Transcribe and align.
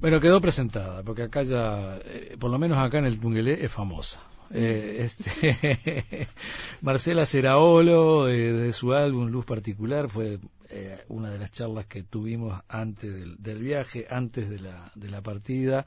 Bueno, 0.00 0.20
quedó 0.20 0.40
presentada, 0.40 1.02
porque 1.02 1.22
acá 1.24 1.42
ya, 1.42 1.98
eh, 2.04 2.36
por 2.38 2.50
lo 2.50 2.58
menos 2.58 2.78
acá 2.78 2.98
en 2.98 3.06
el 3.06 3.18
Tungelé, 3.18 3.64
es 3.64 3.72
famosa. 3.72 4.20
Eh, 4.50 4.98
este, 5.10 6.28
Marcela 6.82 7.26
Ceraolo, 7.26 8.28
eh, 8.28 8.52
de 8.52 8.72
su 8.72 8.92
álbum 8.92 9.28
Luz 9.28 9.44
Particular, 9.44 10.08
fue 10.08 10.38
eh, 10.70 11.04
una 11.08 11.30
de 11.30 11.38
las 11.38 11.50
charlas 11.50 11.86
que 11.86 12.04
tuvimos 12.04 12.60
antes 12.68 13.12
del, 13.12 13.42
del 13.42 13.58
viaje, 13.60 14.06
antes 14.08 14.48
de 14.48 14.60
la, 14.60 14.92
de 14.94 15.08
la 15.10 15.20
partida. 15.20 15.86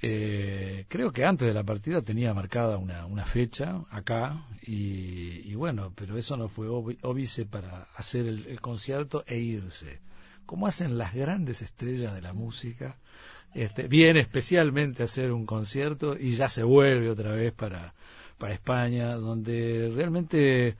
Eh, 0.00 0.84
creo 0.88 1.10
que 1.10 1.24
antes 1.24 1.48
de 1.48 1.54
la 1.54 1.64
partida 1.64 2.02
tenía 2.02 2.32
marcada 2.32 2.78
una, 2.78 3.04
una 3.06 3.24
fecha 3.24 3.82
acá 3.90 4.46
y, 4.64 5.40
y 5.50 5.54
bueno, 5.56 5.92
pero 5.96 6.16
eso 6.16 6.36
no 6.36 6.48
fue 6.48 6.68
óbi- 6.68 6.98
óbice 7.02 7.46
para 7.46 7.88
hacer 7.96 8.26
el, 8.28 8.46
el 8.46 8.60
concierto 8.60 9.24
e 9.26 9.38
irse. 9.38 9.98
Como 10.48 10.66
hacen 10.66 10.96
las 10.96 11.12
grandes 11.12 11.60
estrellas 11.60 12.14
de 12.14 12.22
la 12.22 12.32
música, 12.32 12.96
este, 13.52 13.86
viene 13.86 14.20
especialmente 14.20 15.02
a 15.02 15.04
hacer 15.04 15.30
un 15.30 15.44
concierto 15.44 16.16
y 16.18 16.36
ya 16.36 16.48
se 16.48 16.62
vuelve 16.62 17.10
otra 17.10 17.32
vez 17.32 17.52
para, 17.52 17.92
para 18.38 18.54
España, 18.54 19.14
donde 19.16 19.92
realmente 19.94 20.74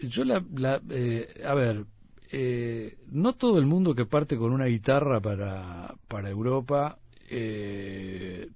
yo 0.00 0.24
la, 0.24 0.44
la 0.56 0.82
eh, 0.90 1.40
a 1.46 1.54
ver, 1.54 1.84
eh, 2.32 2.98
no 3.12 3.36
todo 3.36 3.60
el 3.60 3.66
mundo 3.66 3.94
que 3.94 4.06
parte 4.06 4.36
con 4.36 4.52
una 4.52 4.66
guitarra 4.66 5.20
para, 5.20 5.94
para 6.08 6.28
Europa 6.28 6.98
eh, 7.30 8.48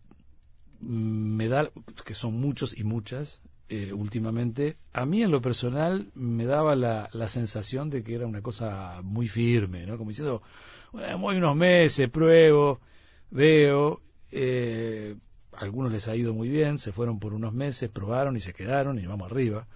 me 0.81 1.47
da, 1.47 1.71
que 2.05 2.15
son 2.15 2.41
muchos 2.41 2.77
y 2.77 2.83
muchas 2.83 3.41
eh, 3.69 3.93
últimamente, 3.93 4.77
a 4.93 5.05
mí 5.07 5.23
en 5.23 5.31
lo 5.31 5.43
personal 5.43 6.11
me 6.15 6.47
daba 6.47 6.77
la, 6.77 7.09
la 7.13 7.29
sensación 7.29 7.91
de 7.91 8.05
que 8.05 8.15
era 8.15 8.27
una 8.27 8.43
cosa 8.43 9.01
muy 9.03 9.27
firme, 9.29 9.87
¿no? 9.87 9.99
Como 9.99 10.11
diciendo, 10.11 10.43
bueno, 10.93 11.19
voy 11.19 11.37
unos 11.37 11.57
meses, 11.57 12.09
pruebo, 12.09 12.81
veo, 13.31 14.03
eh, 14.31 15.17
a 15.53 15.61
algunos 15.61 15.91
les 15.91 16.07
ha 16.09 16.15
ido 16.15 16.33
muy 16.33 16.49
bien, 16.49 16.79
se 16.79 16.93
fueron 16.93 17.19
por 17.19 17.35
unos 17.35 17.53
meses, 17.53 17.91
probaron 17.91 18.37
y 18.37 18.41
se 18.41 18.53
quedaron 18.53 18.99
y 18.99 19.07
vamos 19.07 19.31
arriba. 19.31 19.67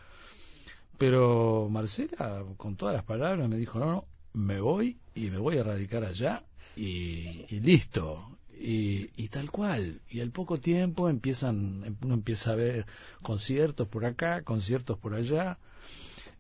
Pero 0.97 1.69
Marcela, 1.71 2.45
con 2.57 2.77
todas 2.77 2.95
las 2.95 3.05
palabras, 3.05 3.49
me 3.49 3.57
dijo, 3.57 3.79
no, 3.79 3.87
no, 3.87 4.05
me 4.35 4.61
voy 4.61 4.99
y 5.15 5.31
me 5.31 5.39
voy 5.39 5.59
a 5.59 5.65
radicar 5.65 6.05
allá 6.05 6.45
y, 6.77 7.47
y 7.49 7.61
listo. 7.61 8.39
Y, 8.63 9.11
y 9.17 9.29
tal 9.29 9.51
cual. 9.51 10.03
Y 10.11 10.21
al 10.21 10.33
poco 10.33 10.59
tiempo 10.59 11.09
empiezan, 11.09 11.97
uno 12.05 12.15
empieza 12.15 12.53
a 12.53 12.57
ver 12.57 12.85
conciertos 13.23 13.89
por 13.89 14.05
acá, 14.05 14.43
conciertos 14.43 14.99
por 14.99 15.15
allá. 15.15 15.59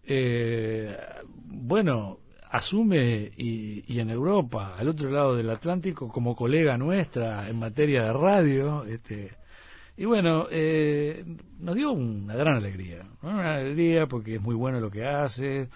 Eh, 0.04 0.94
bueno, 1.46 2.18
asume 2.50 3.30
y, 3.36 3.84
y 3.86 4.00
en 4.00 4.10
Europa, 4.10 4.76
al 4.76 4.88
otro 4.88 5.10
lado 5.10 5.34
del 5.34 5.48
Atlántico, 5.48 6.08
como 6.08 6.36
colega 6.36 6.76
nuestra 6.76 7.48
en 7.48 7.58
materia 7.58 8.02
de 8.04 8.12
radio, 8.12 8.84
este, 8.84 9.38
y 9.96 10.04
bueno, 10.04 10.46
eh, 10.50 11.24
nos 11.58 11.74
dio 11.74 11.92
una 11.92 12.34
gran 12.34 12.56
alegría, 12.56 13.06
una 13.22 13.56
alegría 13.56 14.06
porque 14.06 14.36
es 14.36 14.42
muy 14.42 14.54
bueno 14.54 14.80
lo 14.80 14.90
que 14.90 15.06
hace, 15.06 15.68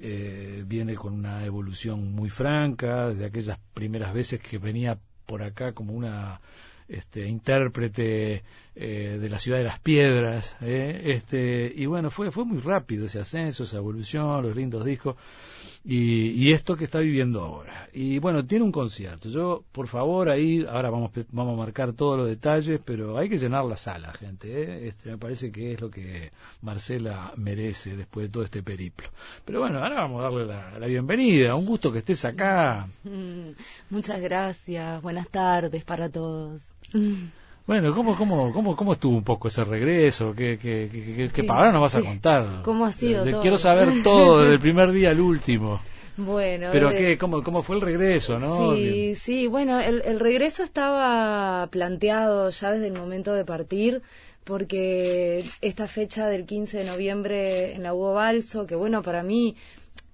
eh, 0.00 0.64
viene 0.66 0.94
con 0.94 1.14
una 1.14 1.44
evolución 1.44 2.12
muy 2.12 2.30
franca, 2.30 3.08
desde 3.08 3.26
aquellas 3.26 3.58
primeras 3.74 4.14
veces 4.14 4.40
que 4.40 4.58
venía 4.58 4.98
por 5.26 5.42
acá 5.42 5.72
como 5.72 5.92
una 5.92 6.40
este, 6.88 7.26
intérprete 7.26 8.44
eh, 8.78 9.16
de 9.18 9.30
la 9.30 9.38
ciudad 9.38 9.56
de 9.56 9.64
las 9.64 9.80
piedras, 9.80 10.54
¿eh? 10.60 11.00
este, 11.06 11.72
y 11.74 11.86
bueno, 11.86 12.10
fue, 12.10 12.30
fue 12.30 12.44
muy 12.44 12.60
rápido 12.60 13.06
ese 13.06 13.18
ascenso, 13.18 13.64
esa 13.64 13.78
evolución, 13.78 14.42
los 14.42 14.54
lindos 14.54 14.84
discos, 14.84 15.16
y, 15.82 16.32
y 16.32 16.52
esto 16.52 16.76
que 16.76 16.84
está 16.84 16.98
viviendo 16.98 17.40
ahora. 17.40 17.88
Y 17.94 18.18
bueno, 18.18 18.44
tiene 18.44 18.66
un 18.66 18.72
concierto. 18.72 19.30
Yo, 19.30 19.64
por 19.72 19.88
favor, 19.88 20.28
ahí, 20.28 20.66
ahora 20.68 20.90
vamos, 20.90 21.10
vamos 21.30 21.54
a 21.54 21.56
marcar 21.56 21.94
todos 21.94 22.18
los 22.18 22.28
detalles, 22.28 22.78
pero 22.84 23.16
hay 23.16 23.30
que 23.30 23.38
llenar 23.38 23.64
la 23.64 23.78
sala, 23.78 24.12
gente. 24.12 24.48
¿eh? 24.50 24.88
Este, 24.88 25.08
me 25.10 25.16
parece 25.16 25.50
que 25.50 25.72
es 25.72 25.80
lo 25.80 25.90
que 25.90 26.32
Marcela 26.60 27.32
merece 27.36 27.96
después 27.96 28.26
de 28.26 28.32
todo 28.32 28.42
este 28.42 28.62
periplo. 28.62 29.08
Pero 29.46 29.60
bueno, 29.60 29.78
ahora 29.78 30.02
vamos 30.02 30.20
a 30.20 30.24
darle 30.24 30.44
la, 30.44 30.78
la 30.78 30.86
bienvenida. 30.86 31.54
Un 31.54 31.64
gusto 31.64 31.90
que 31.90 32.00
estés 32.00 32.26
acá. 32.26 32.88
Muchas 33.88 34.20
gracias. 34.20 35.00
Buenas 35.00 35.30
tardes 35.30 35.82
para 35.82 36.10
todos. 36.10 36.74
Bueno, 37.66 37.92
¿cómo, 37.94 38.16
cómo, 38.16 38.52
cómo, 38.52 38.76
cómo 38.76 38.92
estuvo 38.92 39.16
un 39.16 39.24
poco 39.24 39.48
ese 39.48 39.64
regreso? 39.64 40.32
¿Qué, 40.36 40.56
qué, 40.56 40.88
qué, 40.90 41.30
qué, 41.32 41.46
ahora 41.50 41.72
nos 41.72 41.82
vas 41.82 41.96
a 41.96 42.00
contar? 42.02 42.62
¿Cómo 42.62 42.86
ha 42.86 42.92
sido 42.92 43.24
todo? 43.24 43.40
Quiero 43.40 43.58
saber 43.58 43.88
todo, 44.04 44.40
desde 44.42 44.54
el 44.54 44.60
primer 44.60 44.92
día 44.92 45.10
al 45.10 45.20
último. 45.20 45.80
Bueno, 46.16 46.68
Pero 46.72 46.90
desde- 46.90 47.04
qué, 47.04 47.18
cómo, 47.18 47.42
cómo 47.42 47.62
fue 47.64 47.74
el 47.76 47.82
regreso, 47.82 48.38
¿no? 48.38 48.74
Sí, 48.74 49.14
sí, 49.16 49.46
bueno, 49.48 49.80
el, 49.80 50.00
el 50.04 50.20
regreso 50.20 50.62
estaba 50.62 51.66
planteado 51.66 52.50
ya 52.50 52.70
desde 52.70 52.86
el 52.86 52.94
momento 52.94 53.34
de 53.34 53.44
partir, 53.44 54.00
porque 54.44 55.44
esta 55.60 55.88
fecha 55.88 56.28
del 56.28 56.46
15 56.46 56.78
de 56.78 56.84
noviembre 56.84 57.74
en 57.74 57.82
la 57.82 57.92
Hugo 57.94 58.14
Balso, 58.14 58.64
que 58.66 58.76
bueno, 58.76 59.02
para 59.02 59.24
mí 59.24 59.56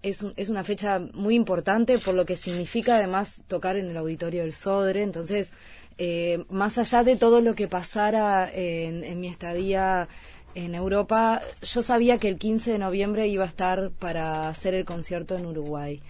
es, 0.03 0.25
es 0.37 0.51
una 0.51 0.65
fecha 0.65 0.99
muy 0.99 1.35
importante 1.35 1.99
por 1.99 2.15
lo 2.15 2.27
que 2.27 2.37
significa 2.37 2.97
además 2.97 3.43
tocar 3.49 3.77
en 3.77 3.91
el 3.91 3.97
auditorio 3.97 4.43
del 4.43 4.53
Sodre, 4.53 5.03
entonces, 5.03 5.53
eh, 5.99 6.45
más 6.49 6.79
allá 6.79 7.05
de 7.05 7.17
todo 7.17 7.41
lo 7.41 7.55
que 7.55 7.69
pasara 7.69 8.51
en, 8.53 9.05
en 9.05 9.21
mi 9.21 9.29
estadía 9.29 10.09
en 10.55 10.75
Europa, 10.75 11.41
yo 11.63 11.83
sabía 11.83 12.19
que 12.19 12.29
el 12.29 12.39
15 12.39 12.73
de 12.73 12.79
noviembre 12.79 13.29
iba 13.29 13.45
a 13.45 13.49
estar 13.49 13.91
para 13.91 14.49
hacer 14.49 14.75
el 14.75 14.85
concierto 14.85 15.37
en 15.37 15.47
Uruguay. 15.47 16.01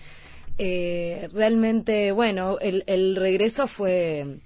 Eh, 0.58 1.28
realmente, 1.32 2.12
bueno, 2.12 2.58
el, 2.60 2.84
el 2.86 3.16
regreso 3.16 3.66
fue 3.66 4.38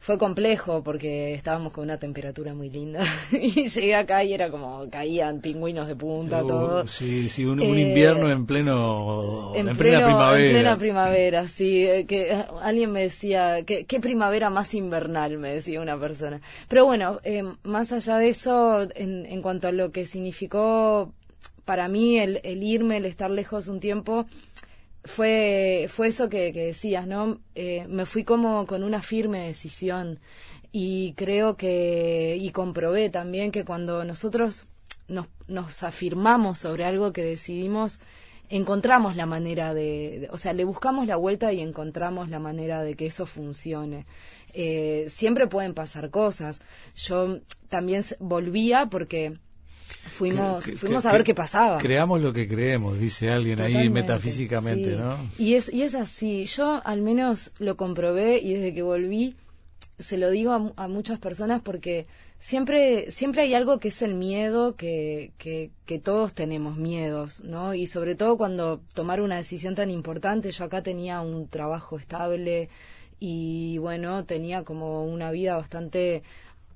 fue 0.00 0.16
complejo 0.16 0.82
porque 0.82 1.34
estábamos 1.34 1.72
con 1.72 1.84
una 1.84 1.98
temperatura 1.98 2.54
muy 2.54 2.70
linda 2.70 3.04
y 3.32 3.68
llegué 3.68 3.94
acá 3.94 4.22
y 4.24 4.32
era 4.32 4.50
como 4.50 4.88
caían 4.90 5.40
pingüinos 5.40 5.88
de 5.88 5.96
punta, 5.96 6.44
Uh, 6.44 6.46
todo. 6.46 6.86
Sí, 6.86 7.28
sí, 7.28 7.44
un, 7.44 7.60
un 7.60 7.76
Eh, 7.76 7.80
invierno 7.80 8.30
en 8.30 8.46
pleno, 8.46 9.52
en, 9.54 9.68
En, 9.68 9.76
plena 9.76 10.04
primavera. 10.04 10.44
En 10.46 10.52
plena 10.52 10.78
primavera, 10.78 11.48
sí. 11.48 11.84
eh, 11.84 12.06
Que 12.06 12.32
eh, 12.32 12.44
alguien 12.62 12.92
me 12.92 13.02
decía, 13.02 13.64
¿qué, 13.64 13.84
qué 13.86 14.00
primavera 14.00 14.50
más 14.50 14.72
invernal? 14.74 15.36
Me 15.38 15.52
decía 15.54 15.80
una 15.80 15.98
persona. 15.98 16.40
Pero 16.68 16.84
bueno, 16.86 17.18
eh, 17.24 17.42
más 17.64 17.92
allá 17.92 18.18
de 18.18 18.28
eso, 18.28 18.82
en, 18.94 19.26
en 19.26 19.42
cuanto 19.42 19.68
a 19.68 19.72
lo 19.72 19.90
que 19.92 20.06
significó 20.06 21.12
para 21.64 21.88
mí 21.88 22.18
el, 22.18 22.40
el 22.44 22.62
irme, 22.62 22.96
el 22.96 23.04
estar 23.04 23.30
lejos 23.30 23.68
un 23.68 23.78
tiempo, 23.80 24.24
fue, 25.08 25.86
fue 25.88 26.08
eso 26.08 26.28
que, 26.28 26.52
decías, 26.52 27.06
¿no? 27.06 27.40
Eh, 27.54 27.86
me 27.88 28.06
fui 28.06 28.24
como 28.24 28.66
con 28.66 28.84
una 28.84 29.02
firme 29.02 29.46
decisión 29.48 30.20
y 30.72 31.14
creo 31.14 31.56
que, 31.56 32.36
y 32.40 32.50
comprobé 32.52 33.10
también 33.10 33.50
que 33.50 33.64
cuando 33.64 34.04
nosotros 34.04 34.66
nos, 35.08 35.26
nos 35.48 35.82
afirmamos 35.82 36.58
sobre 36.60 36.84
algo 36.84 37.12
que 37.12 37.24
decidimos, 37.24 38.00
encontramos 38.50 39.16
la 39.16 39.26
manera 39.26 39.74
de, 39.74 40.20
de- 40.20 40.28
o 40.30 40.36
sea, 40.36 40.52
le 40.52 40.64
buscamos 40.64 41.06
la 41.06 41.16
vuelta 41.16 41.52
y 41.52 41.60
encontramos 41.60 42.28
la 42.30 42.38
manera 42.38 42.82
de 42.82 42.94
que 42.94 43.06
eso 43.06 43.26
funcione. 43.26 44.06
Eh, 44.54 45.06
siempre 45.08 45.46
pueden 45.46 45.74
pasar 45.74 46.10
cosas. 46.10 46.60
Yo 46.94 47.40
también 47.68 48.02
volvía 48.20 48.86
porque 48.90 49.38
fuimos, 50.10 50.64
Que- 50.64 50.76
fuimos 50.76 51.02
que- 51.04 51.08
a 51.08 51.12
ver 51.12 51.24
qué 51.24 51.34
pasaba. 51.34 51.78
Creamos 51.78 52.20
lo 52.20 52.32
que 52.32 52.46
creemos, 52.48 52.98
dice 52.98 53.30
alguien 53.30 53.60
ahí 53.60 53.88
metafísicamente, 53.90 54.90
sí. 54.92 54.96
¿no? 54.96 55.16
Y 55.38 55.54
es, 55.54 55.72
y 55.72 55.82
es 55.82 55.94
así. 55.94 56.44
Yo 56.46 56.80
al 56.84 57.02
menos 57.02 57.50
lo 57.58 57.76
comprobé 57.76 58.38
y 58.38 58.54
desde 58.54 58.74
que 58.74 58.82
volví 58.82 59.34
se 59.98 60.16
lo 60.18 60.30
digo 60.30 60.52
a, 60.52 60.72
a 60.76 60.88
muchas 60.88 61.18
personas 61.18 61.60
porque 61.60 62.06
siempre, 62.38 63.10
siempre 63.10 63.42
hay 63.42 63.54
algo 63.54 63.80
que 63.80 63.88
es 63.88 64.00
el 64.00 64.14
miedo, 64.14 64.76
que, 64.76 65.32
que, 65.38 65.70
que 65.86 65.98
todos 65.98 66.34
tenemos 66.34 66.76
miedos, 66.76 67.42
¿no? 67.42 67.74
Y 67.74 67.88
sobre 67.88 68.14
todo 68.14 68.36
cuando 68.36 68.80
tomar 68.94 69.20
una 69.20 69.36
decisión 69.36 69.74
tan 69.74 69.90
importante, 69.90 70.52
yo 70.52 70.64
acá 70.64 70.82
tenía 70.84 71.20
un 71.20 71.48
trabajo 71.48 71.98
estable 71.98 72.68
y 73.18 73.78
bueno, 73.78 74.24
tenía 74.24 74.62
como 74.62 75.04
una 75.04 75.32
vida 75.32 75.56
bastante 75.56 76.22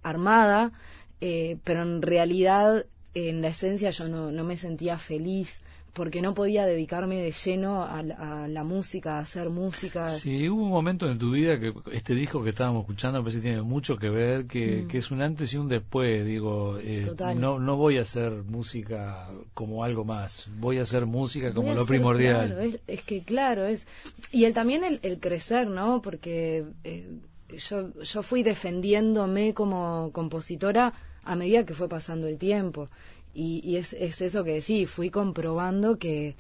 armada, 0.03 0.73
eh, 1.21 1.59
pero 1.63 1.83
en 1.83 2.03
realidad, 2.03 2.87
en 3.15 3.43
la 3.43 3.49
esencia, 3.49 3.91
yo 3.91 4.09
no, 4.09 4.31
no 4.33 4.45
me 4.45 4.57
sentía 4.57 4.99
feliz 4.99 5.61
porque 5.93 6.23
no 6.23 6.33
podía 6.33 6.65
dedicarme 6.65 7.17
de 7.21 7.33
lleno 7.33 7.85
a, 7.85 8.03
la- 8.03 8.45
a 8.45 8.49
la 8.49 8.65
música, 8.65 9.19
a 9.19 9.21
hacer 9.21 9.51
música. 9.51 10.09
Sí, 10.09 10.49
hubo 10.49 10.63
un 10.63 10.71
momento 10.71 11.07
en 11.11 11.19
tu 11.19 11.33
vida 11.33 11.61
que 11.61 11.75
este 11.93 12.15
disco 12.15 12.43
que 12.43 12.49
estábamos 12.49 12.85
escuchando 12.85 13.19
me 13.19 13.25
parece 13.25 13.41
que 13.43 13.49
tiene 13.49 13.61
mucho 13.61 13.99
que 13.99 14.09
ver, 14.09 14.47
que, 14.47 14.87
que 14.89 14.97
es 14.97 15.11
un 15.11 15.21
antes 15.21 15.53
y 15.53 15.59
un 15.59 15.69
después, 15.69 16.25
digo, 16.25 16.79
eh, 16.79 17.13
Mm. 17.13 17.39
No, 17.39 17.59
no 17.59 17.77
voy 17.77 17.99
a 17.99 18.03
hacer 18.03 18.33
música 18.33 19.29
como 19.53 19.85
algo 19.85 20.03
más, 20.07 20.49
voy 20.59 20.79
a 20.79 20.83
hacer 20.83 21.05
música 21.05 21.53
como 21.53 21.75
lo 21.75 21.83
hacer, 21.83 21.89
primordial. 21.89 22.47
claro, 22.47 22.61
es, 22.63 22.81
es 22.87 23.03
que 23.03 23.23
claro, 23.23 23.67
es. 23.67 23.87
Y 24.31 24.45
el, 24.47 24.55
también 24.55 24.85
el, 24.85 24.99
el 25.03 25.21
crecer, 25.21 25.67
¿no? 25.69 26.01
Porque 26.01 26.65
eh, 26.85 27.07
yo, 27.69 27.93
yo 28.01 28.23
fui 28.23 28.43
defendiéndome 28.43 29.53
como 29.53 30.11
compositora 30.15 30.95
a 31.25 31.37
medida 31.37 31.65
que 31.65 31.75
fue 31.75 31.89
pasando 31.89 32.27
el 32.27 32.39
tiempo. 32.39 32.89
Y, 33.35 33.61
y 33.65 33.77
es, 33.77 33.93
es 33.95 34.21
eso 34.21 34.45
que 34.45 34.61
sí, 34.61 34.87
fui 34.87 35.11
comprobando 35.11 35.99
que, 35.99 36.35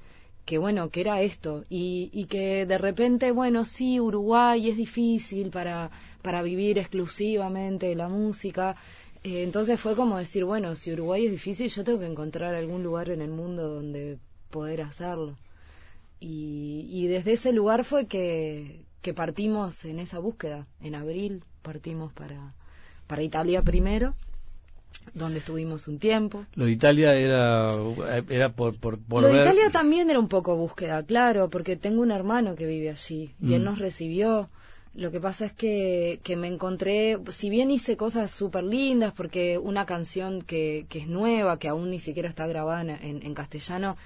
que 0.44 0.58
bueno, 0.58 0.90
que 0.90 1.00
era 1.00 1.22
esto, 1.22 1.64
y, 1.70 2.10
y 2.12 2.26
que 2.26 2.66
de 2.66 2.78
repente, 2.78 3.30
bueno, 3.30 3.64
sí, 3.64 4.00
Uruguay 4.00 4.68
es 4.68 4.76
difícil 4.76 5.50
para, 5.50 5.90
para 6.20 6.42
vivir 6.42 6.78
exclusivamente 6.78 7.94
la 7.94 8.08
música, 8.08 8.76
eh, 9.24 9.42
entonces 9.42 9.80
fue 9.80 9.94
como 9.96 10.18
decir, 10.18 10.44
bueno, 10.44 10.74
si 10.74 10.92
Uruguay 10.92 11.26
es 11.26 11.32
difícil, 11.32 11.68
yo 11.68 11.84
tengo 11.84 12.00
que 12.00 12.06
encontrar 12.06 12.54
algún 12.54 12.82
lugar 12.82 13.08
en 13.10 13.22
el 13.22 13.30
mundo 13.30 13.68
donde 13.68 14.18
poder 14.50 14.82
hacerlo. 14.82 15.36
Y, 16.20 16.86
y 16.90 17.06
desde 17.06 17.32
ese 17.32 17.52
lugar 17.52 17.84
fue 17.84 18.06
que, 18.06 18.84
que 19.00 19.14
partimos 19.14 19.84
en 19.84 19.98
esa 19.98 20.18
búsqueda. 20.18 20.66
En 20.80 20.94
abril 20.94 21.44
partimos 21.62 22.12
para, 22.12 22.54
para 23.06 23.22
Italia 23.22 23.62
primero 23.62 24.14
donde 25.14 25.38
estuvimos 25.38 25.88
un 25.88 25.98
tiempo. 25.98 26.46
Lo 26.54 26.64
de 26.64 26.72
Italia 26.72 27.14
era, 27.14 27.68
era 28.28 28.52
por, 28.52 28.76
por, 28.78 28.98
Lo 29.08 29.28
de 29.28 29.40
Italia 29.40 29.70
también 29.70 30.10
era 30.10 30.18
un 30.18 30.28
poco 30.28 30.56
búsqueda, 30.56 31.02
claro, 31.04 31.50
porque 31.50 31.76
tengo 31.76 32.02
un 32.02 32.10
hermano 32.10 32.54
que 32.54 32.66
vive 32.66 32.90
allí 32.90 33.34
y 33.40 33.54
él 33.54 33.62
mm. 33.62 33.64
nos 33.64 33.78
recibió. 33.78 34.48
Lo 34.94 35.10
que 35.10 35.20
pasa 35.20 35.46
es 35.46 35.52
que, 35.52 36.20
que 36.22 36.36
me 36.36 36.48
encontré, 36.48 37.18
si 37.30 37.48
bien 37.48 37.70
hice 37.70 37.96
cosas 37.96 38.30
súper 38.30 38.64
lindas, 38.64 39.14
porque 39.14 39.56
una 39.56 39.86
canción 39.86 40.42
que, 40.42 40.84
que 40.90 40.98
es 40.98 41.08
nueva, 41.08 41.58
que 41.58 41.68
aún 41.68 41.90
ni 41.90 41.98
siquiera 41.98 42.28
está 42.28 42.46
grabada 42.46 42.82
en, 42.82 43.22
en 43.22 43.34
castellano, 43.34 43.96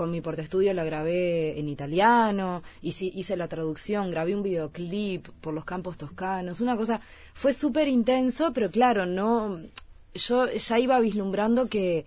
con 0.00 0.10
mi 0.10 0.20
portestudio 0.20 0.72
la 0.72 0.84
grabé 0.84 1.58
en 1.58 1.68
italiano, 1.68 2.62
hice, 2.80 3.06
hice 3.06 3.36
la 3.36 3.48
traducción, 3.48 4.10
grabé 4.10 4.34
un 4.34 4.42
videoclip 4.42 5.28
por 5.40 5.52
los 5.52 5.64
campos 5.64 5.98
toscanos, 5.98 6.60
una 6.60 6.76
cosa, 6.76 7.00
fue 7.34 7.52
súper 7.52 7.88
intenso, 7.88 8.52
pero 8.54 8.70
claro, 8.70 9.04
no, 9.04 9.60
yo 10.14 10.50
ya 10.50 10.78
iba 10.78 11.00
vislumbrando 11.00 11.68
que, 11.68 12.06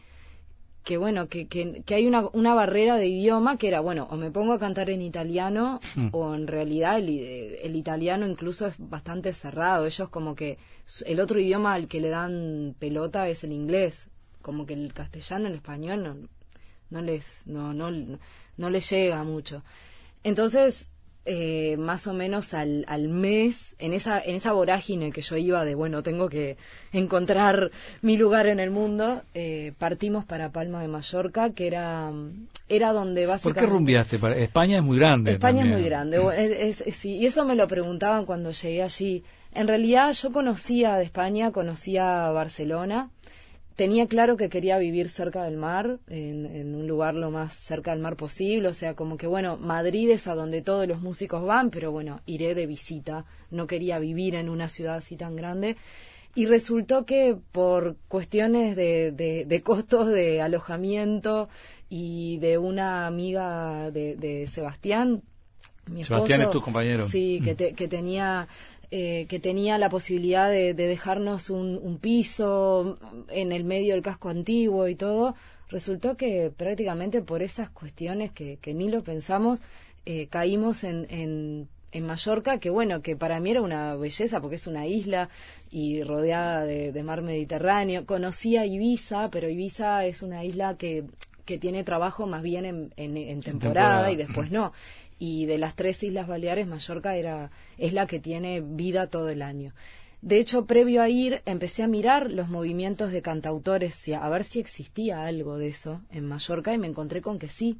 que 0.84 0.98
bueno, 0.98 1.28
que, 1.28 1.48
que, 1.48 1.96
hay 1.96 2.08
una, 2.08 2.28
una, 2.34 2.54
barrera 2.54 2.98
de 2.98 3.08
idioma 3.08 3.58
que 3.58 3.70
era, 3.70 3.80
bueno, 3.80 4.08
o 4.12 4.18
me 4.18 4.32
pongo 4.32 4.54
a 4.54 4.60
cantar 4.60 4.90
en 4.90 5.02
italiano 5.02 5.80
hmm. 5.96 6.10
o 6.12 6.36
en 6.36 6.48
realidad 6.48 6.98
el, 6.98 7.10
el, 7.10 7.76
italiano 7.76 8.28
incluso 8.28 8.68
es 8.68 8.76
bastante 8.78 9.34
cerrado. 9.34 9.86
Ellos 9.86 10.10
como 10.10 10.36
que 10.36 10.58
el 11.06 11.20
otro 11.20 11.40
idioma 11.40 11.74
al 11.74 11.88
que 11.88 12.02
le 12.02 12.10
dan 12.10 12.76
pelota 12.78 13.30
es 13.30 13.44
el 13.44 13.54
inglés, 13.54 14.08
como 14.42 14.66
que 14.66 14.74
el 14.74 14.94
castellano, 14.94 15.48
el 15.48 15.56
español 15.56 16.04
no, 16.04 16.16
no 16.90 17.02
les, 17.02 17.48
no, 17.48 17.74
no, 17.74 18.20
no 18.58 18.70
les 18.70 18.90
llega 18.90 19.24
mucho. 19.24 19.64
Entonces, 20.24 20.90
eh, 21.26 21.78
más 21.78 22.08
o 22.08 22.14
menos 22.14 22.54
al, 22.54 22.84
al 22.88 23.08
mes, 23.08 23.76
en 23.80 23.94
esa, 23.94 24.20
en 24.20 24.36
esa 24.36 24.52
vorágine 24.52 25.12
que 25.12 25.22
yo 25.22 25.38
iba 25.38 25.64
de, 25.64 25.74
bueno, 25.74 26.04
tengo 26.04 26.28
que 26.28 26.58
encontrar 26.92 27.72
mi 28.02 28.18
lugar 28.18 28.48
en 28.48 28.60
el 28.60 28.72
mundo, 28.72 29.24
eh, 29.34 29.72
partimos 29.78 30.26
para 30.26 30.52
Palma 30.52 30.82
de 30.82 30.90
Mallorca, 30.90 31.52
que 31.52 31.68
era, 31.68 32.12
era 32.68 32.92
donde 32.92 33.26
básicamente... 33.26 33.62
¿Por 33.62 33.70
qué 33.70 33.74
rumbiaste? 33.74 34.20
España 34.44 34.78
es 34.78 34.84
muy 34.84 34.98
grande. 34.98 35.32
España 35.32 35.64
es 35.64 35.70
muy 35.70 35.84
grande, 35.84 36.74
sí, 36.92 37.18
y 37.18 37.26
eso 37.26 37.46
me 37.46 37.56
lo 37.56 37.68
preguntaban 37.68 38.26
cuando 38.26 38.52
llegué 38.52 38.84
allí. 38.84 39.24
En 39.54 39.68
realidad 39.68 40.12
yo 40.14 40.32
conocía 40.32 40.96
de 40.96 41.06
España, 41.06 41.52
conocía 41.52 42.30
Barcelona, 42.32 43.12
tenía 43.76 44.08
claro 44.08 44.38
que 44.38 44.50
quería 44.50 44.78
vivir 44.78 45.10
cerca 45.10 45.44
del 45.44 45.58
mar, 45.58 46.00
en, 46.08 46.76
un 46.76 46.88
lugar 46.88 47.16
lo 47.16 47.32
más 47.32 47.54
cerca 47.54 47.92
del 47.92 48.00
mar 48.00 48.16
posible, 48.16 48.68
o 48.68 48.74
sea, 48.74 48.96
como 48.96 49.18
que 49.18 49.28
bueno, 49.28 49.58
Madrid 49.58 50.10
es 50.12 50.28
a 50.28 50.36
donde 50.36 50.62
todos 50.62 50.88
los 50.88 51.02
músicos 51.02 51.44
van, 51.44 51.70
pero 51.70 51.92
bueno, 51.92 52.22
iré 52.26 52.56
de 52.56 52.68
visita, 52.68 53.26
no 53.52 53.68
quería 53.68 54.00
vivir 54.00 54.36
en 54.36 54.50
una 54.50 54.70
ciudad 54.70 54.96
así 54.96 55.16
tan 55.16 55.36
grande. 55.36 55.78
Y 56.36 56.48
resultó 56.48 57.06
que 57.06 57.38
por 57.52 57.96
cuestiones 58.08 58.76
de, 58.76 59.12
de, 59.12 59.62
costos 59.62 60.08
de 60.08 60.42
alojamiento 60.42 61.48
y 61.90 62.38
de 62.40 62.58
una 62.58 63.06
amiga 63.06 63.92
de, 63.92 64.48
Sebastián, 64.48 65.22
mi 65.86 66.04
Sebastián 66.04 66.42
es 66.42 66.50
tu 66.50 66.62
compañero. 66.62 67.08
Sí, 67.08 67.40
que, 67.44 67.54
mm. 67.54 67.76
que 67.76 67.88
tenía 67.88 68.48
eh, 68.96 69.26
que 69.28 69.40
tenía 69.40 69.80
la 69.80 69.90
posibilidad 69.90 70.52
de, 70.52 70.76
dejarnos 70.76 71.50
un, 71.50 71.98
piso 72.00 73.00
en 73.30 73.52
el 73.52 73.64
medio 73.64 73.96
del 73.96 74.04
casco 74.04 74.30
antiguo 74.30 74.88
y 74.88 74.94
todo, 74.94 75.34
resultó 75.68 76.16
que 76.16 76.52
prácticamente 76.56 77.24
por 77.24 77.42
esas 77.42 77.72
cuestiones 77.72 78.32
que, 78.34 78.60
ni 78.68 78.90
lo 78.90 79.04
pensamos, 79.04 79.62
eh, 80.06 80.28
caímos 80.28 80.84
en, 80.84 81.08
en, 81.10 82.06
Mallorca, 82.06 82.60
que 82.60 82.70
bueno, 82.70 83.02
que 83.02 83.16
para 83.16 83.40
mí 83.40 83.50
era 83.50 83.64
una 83.64 83.96
belleza 83.96 84.40
porque 84.42 84.58
es 84.58 84.68
una 84.68 84.86
isla 84.86 85.28
y 85.72 86.04
rodeada 86.04 86.64
de, 86.64 87.04
mar 87.04 87.24
Mediterráneo. 87.24 88.06
Conocía 88.06 88.68
Ibiza, 88.68 89.32
pero 89.32 89.50
Ibiza 89.50 90.06
es 90.06 90.22
una 90.22 90.46
isla 90.46 90.78
que, 90.78 91.06
que 91.46 91.58
tiene 91.58 91.84
trabajo 91.84 92.28
más 92.28 92.42
bien 92.42 92.66
en, 92.66 92.92
en 92.96 93.42
temporada 93.42 94.12
y 94.12 94.16
después 94.16 94.52
no 94.52 94.72
y 95.20 95.46
de 95.46 95.58
las 95.58 95.76
tres 95.76 96.04
islas 96.04 96.28
Baleares, 96.28 96.68
Mallorca 96.68 97.16
era, 97.16 97.50
es 97.78 97.94
la 97.94 98.08
que 98.08 98.20
tiene 98.20 98.60
vida 98.60 99.08
todo 99.08 99.30
el 99.30 99.42
año. 99.42 99.74
De 100.22 100.38
hecho, 100.38 100.66
previo 100.66 101.02
a 101.02 101.08
ir, 101.08 101.42
empecé 101.46 101.82
a 101.82 101.88
mirar 101.88 102.30
los 102.30 102.50
movimientos 102.50 103.14
de 103.14 103.22
cantautores, 103.22 104.08
a 104.10 104.30
ver 104.30 104.44
si 104.44 104.60
existía 104.60 105.26
algo 105.26 105.58
de 105.58 105.70
eso 105.70 106.02
en 106.12 106.26
Mallorca 106.26 106.74
y 106.74 106.78
me 106.78 106.88
encontré 106.88 107.22
con 107.22 107.40
que 107.40 107.48
sí. 107.48 107.78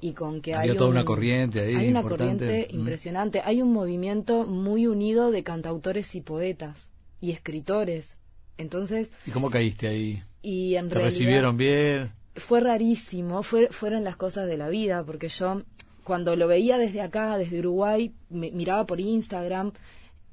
Y 0.00 0.14
con 0.14 0.40
que 0.40 0.54
hay 0.54 0.74
toda 0.74 0.90
una 0.90 1.04
corriente 1.04 1.60
ahí. 1.60 1.76
Hay 1.76 1.88
una 1.88 2.02
corriente 2.02 2.68
mm. 2.72 2.74
impresionante. 2.74 3.42
Hay 3.44 3.60
un 3.62 3.72
movimiento 3.72 4.46
muy 4.46 4.86
unido 4.86 5.30
de 5.30 5.44
cantautores 5.44 6.14
y 6.14 6.22
poetas 6.22 6.90
y 7.20 7.32
escritores. 7.32 8.16
Entonces. 8.56 9.12
¿Y 9.26 9.30
cómo 9.30 9.50
caíste 9.50 9.86
ahí? 9.86 10.24
Y 10.42 10.74
en 10.76 10.88
¿Te 10.88 10.98
recibieron 11.00 11.56
bien? 11.56 12.12
Fue 12.36 12.60
rarísimo. 12.60 13.42
Fue, 13.42 13.68
fueron 13.68 14.04
las 14.04 14.16
cosas 14.16 14.46
de 14.46 14.56
la 14.56 14.68
vida, 14.68 15.04
porque 15.04 15.28
yo 15.28 15.62
cuando 16.04 16.34
lo 16.36 16.48
veía 16.48 16.78
desde 16.78 17.00
acá, 17.00 17.36
desde 17.38 17.60
Uruguay, 17.60 18.12
me, 18.28 18.50
miraba 18.50 18.86
por 18.86 19.00
Instagram 19.00 19.72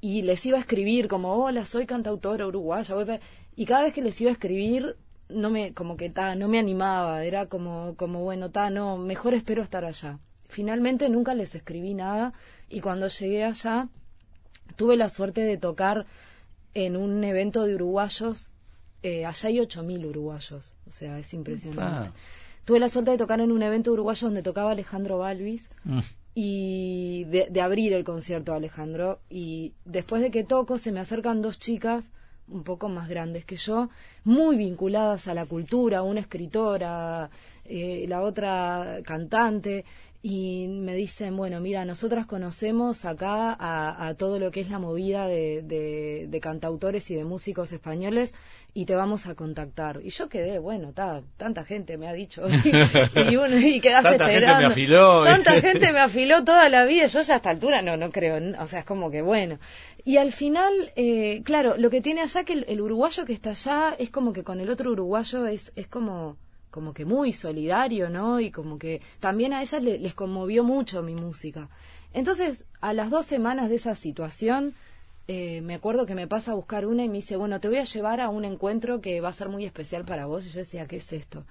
y 0.00 0.22
les 0.22 0.44
iba 0.46 0.58
a 0.58 0.60
escribir 0.60 1.08
como, 1.08 1.34
hola, 1.34 1.64
soy 1.64 1.86
cantautora 1.86 2.46
uruguaya. 2.46 2.94
Y 3.56 3.64
cada 3.64 3.82
vez 3.82 3.92
que 3.92 4.02
les 4.02 4.20
iba 4.20 4.30
a 4.30 4.32
escribir, 4.32 4.96
no 5.28 5.50
me, 5.50 5.74
como 5.74 5.96
que 5.96 6.10
ta, 6.10 6.34
no 6.34 6.48
me 6.48 6.58
animaba, 6.58 7.24
era 7.24 7.46
como, 7.46 7.94
como 7.96 8.22
bueno, 8.22 8.50
ta, 8.50 8.70
no, 8.70 8.96
mejor 8.96 9.34
espero 9.34 9.62
estar 9.62 9.84
allá. 9.84 10.18
Finalmente 10.48 11.08
nunca 11.08 11.34
les 11.34 11.54
escribí 11.54 11.94
nada 11.94 12.32
y 12.68 12.80
cuando 12.80 13.08
llegué 13.08 13.44
allá 13.44 13.88
tuve 14.76 14.96
la 14.96 15.08
suerte 15.08 15.42
de 15.42 15.58
tocar 15.58 16.06
en 16.74 16.96
un 16.96 17.22
evento 17.24 17.64
de 17.64 17.74
uruguayos, 17.74 18.50
eh, 19.02 19.24
allá 19.24 19.48
hay 19.48 19.58
8.000 19.58 20.06
uruguayos, 20.06 20.74
o 20.86 20.90
sea, 20.90 21.18
es 21.18 21.32
impresionante. 21.34 22.08
Ah. 22.08 22.12
Tuve 22.64 22.80
la 22.80 22.88
suerte 22.88 23.12
de 23.12 23.18
tocar 23.18 23.40
en 23.40 23.50
un 23.50 23.62
evento 23.62 23.92
uruguayo 23.92 24.26
donde 24.26 24.42
tocaba 24.42 24.72
Alejandro 24.72 25.18
Balvis 25.18 25.70
mm. 25.84 26.00
y 26.34 27.24
de, 27.24 27.60
abrir 27.62 27.94
el 27.94 28.04
concierto 28.04 28.52
a 28.52 28.56
Alejandro. 28.56 29.20
Y 29.30 29.72
después 29.84 30.20
de 30.20 30.30
que 30.30 30.44
toco, 30.44 30.76
se 30.76 30.92
me 30.92 31.00
acercan 31.00 31.40
dos 31.40 31.58
chicas 31.58 32.10
un 32.48 32.64
poco 32.64 32.88
más 32.88 33.08
grandes 33.08 33.44
que 33.44 33.56
yo, 33.56 33.90
muy 34.24 34.56
vinculadas 34.56 35.28
a 35.28 35.34
la 35.34 35.46
cultura, 35.46 36.02
una 36.02 36.20
escritora, 36.20 37.30
eh, 37.64 38.06
la 38.08 38.22
otra 38.22 39.00
cantante, 39.04 39.84
y 40.20 40.66
me 40.66 40.96
dicen, 40.96 41.36
bueno, 41.36 41.60
mira, 41.60 41.84
nosotras 41.84 42.26
conocemos 42.26 43.04
acá 43.04 43.56
a, 43.58 44.14
todo 44.14 44.40
lo 44.40 44.50
que 44.50 44.60
es 44.60 44.68
la 44.68 44.80
movida 44.80 45.28
de, 45.28 45.62
de, 45.62 46.40
cantautores 46.40 47.08
y 47.12 47.14
de 47.14 47.24
músicos 47.24 47.72
españoles 47.72 48.34
y 48.74 48.84
te 48.84 48.96
vamos 48.96 49.28
a 49.28 49.36
contactar. 49.36 50.00
Y 50.02 50.10
yo 50.10 50.28
quedé, 50.28 50.58
bueno, 50.58 50.92
tanta 51.36 51.64
gente 51.64 51.96
me 51.98 52.08
ha 52.08 52.12
dicho. 52.12 52.42
y, 53.30 53.36
uno, 53.36 53.58
y 53.58 53.80
quedás 53.80 54.02
tanta 54.02 54.28
Gente 54.28 54.46
me 54.46 54.64
afiló. 54.66 55.24
Tanta 55.24 55.60
gente 55.60 55.92
me 55.92 56.00
afiló 56.00 56.42
toda 56.42 56.68
la 56.68 56.84
vida. 56.84 57.06
Yo 57.06 57.20
ya 57.20 57.34
a 57.34 57.36
esta 57.36 57.50
altura 57.50 57.80
no, 57.82 57.96
no 57.96 58.10
creo. 58.10 58.38
O 58.60 58.66
sea, 58.66 58.80
es 58.80 58.84
como 58.84 59.12
que 59.12 59.22
bueno. 59.22 59.60
Y 60.04 60.16
al 60.16 60.32
final, 60.32 60.92
eh, 60.96 61.42
claro, 61.44 61.76
lo 61.76 61.90
que 61.90 62.00
tiene 62.00 62.22
allá 62.22 62.42
que 62.42 62.54
el, 62.54 62.64
el 62.68 62.80
uruguayo 62.80 63.24
que 63.24 63.34
está 63.34 63.50
allá 63.50 63.94
es 63.96 64.10
como 64.10 64.32
que 64.32 64.42
con 64.42 64.58
el 64.58 64.68
otro 64.68 64.90
uruguayo 64.90 65.46
es, 65.46 65.72
es 65.76 65.86
como 65.86 66.36
como 66.70 66.92
que 66.92 67.04
muy 67.04 67.32
solidario, 67.32 68.10
¿no? 68.10 68.40
Y 68.40 68.50
como 68.50 68.78
que 68.78 69.00
también 69.20 69.52
a 69.52 69.62
ellas 69.62 69.82
les 69.82 70.14
conmovió 70.14 70.64
mucho 70.64 71.02
mi 71.02 71.14
música. 71.14 71.68
Entonces, 72.12 72.66
a 72.80 72.92
las 72.92 73.10
dos 73.10 73.26
semanas 73.26 73.68
de 73.68 73.76
esa 73.76 73.94
situación, 73.94 74.74
eh, 75.26 75.60
me 75.60 75.74
acuerdo 75.74 76.06
que 76.06 76.14
me 76.14 76.26
pasa 76.26 76.52
a 76.52 76.54
buscar 76.54 76.86
una 76.86 77.04
y 77.04 77.08
me 77.08 77.16
dice, 77.16 77.36
bueno, 77.36 77.60
te 77.60 77.68
voy 77.68 77.78
a 77.78 77.84
llevar 77.84 78.20
a 78.20 78.30
un 78.30 78.44
encuentro 78.44 79.00
que 79.00 79.20
va 79.20 79.28
a 79.28 79.32
ser 79.32 79.48
muy 79.48 79.64
especial 79.64 80.04
para 80.04 80.26
vos. 80.26 80.46
Y 80.46 80.50
yo 80.50 80.58
decía, 80.58 80.86
¿qué 80.86 80.96
es 80.96 81.12
esto? 81.12 81.44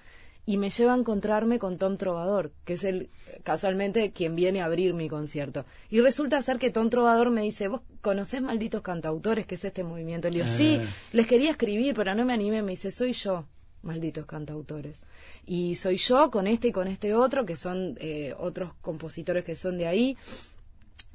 Y 0.45 0.57
me 0.57 0.69
lleva 0.69 0.93
a 0.93 0.97
encontrarme 0.97 1.59
con 1.59 1.77
Tom 1.77 1.97
Trovador, 1.97 2.53
que 2.63 2.73
es 2.73 2.85
el, 2.85 3.09
casualmente, 3.43 4.11
quien 4.11 4.35
viene 4.35 4.61
a 4.61 4.65
abrir 4.65 4.93
mi 4.93 5.09
concierto. 5.09 5.65
Y 5.89 5.99
resulta 5.99 6.41
ser 6.41 6.57
que 6.57 6.69
Tom 6.69 6.89
Trovador 6.89 7.31
me 7.31 7.41
dice, 7.41 7.67
¿vos 7.67 7.81
conocés 8.01 8.41
Malditos 8.41 8.81
Cantautores, 8.81 9.45
que 9.45 9.55
es 9.55 9.65
este 9.65 9.83
movimiento? 9.83 10.29
Le 10.29 10.35
digo, 10.35 10.47
sí, 10.47 10.79
ah. 10.81 10.85
les 11.11 11.27
quería 11.27 11.51
escribir, 11.51 11.93
pero 11.95 12.15
no 12.15 12.23
me 12.23 12.33
animé. 12.33 12.63
Me 12.63 12.71
dice, 12.71 12.91
soy 12.91 13.11
yo 13.11 13.45
malditos 13.87 14.25
cantautores. 14.25 15.01
Y 15.47 15.75
soy 15.75 15.97
yo 15.97 16.29
con 16.29 16.45
este 16.45 16.67
y 16.67 16.71
con 16.73 16.89
este 16.89 17.15
otro, 17.15 17.45
que 17.45 17.55
son 17.55 17.97
eh, 18.01 18.35
otros 18.37 18.73
compositores 18.81 19.45
que 19.45 19.55
son 19.55 19.77
de 19.77 19.87
ahí. 19.87 20.17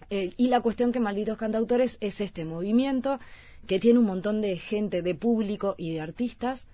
Eh, 0.08 0.32
y 0.38 0.48
la 0.48 0.62
cuestión 0.62 0.90
que 0.90 1.00
Malditos 1.00 1.36
Cantautores 1.36 1.98
es 2.00 2.20
este 2.20 2.44
movimiento 2.44 3.20
que 3.66 3.78
tiene 3.78 3.98
un 3.98 4.06
montón 4.06 4.40
de 4.40 4.56
gente, 4.56 5.02
de 5.02 5.14
público 5.14 5.74
y 5.76 5.92
de 5.92 6.00
artistas. 6.00 6.66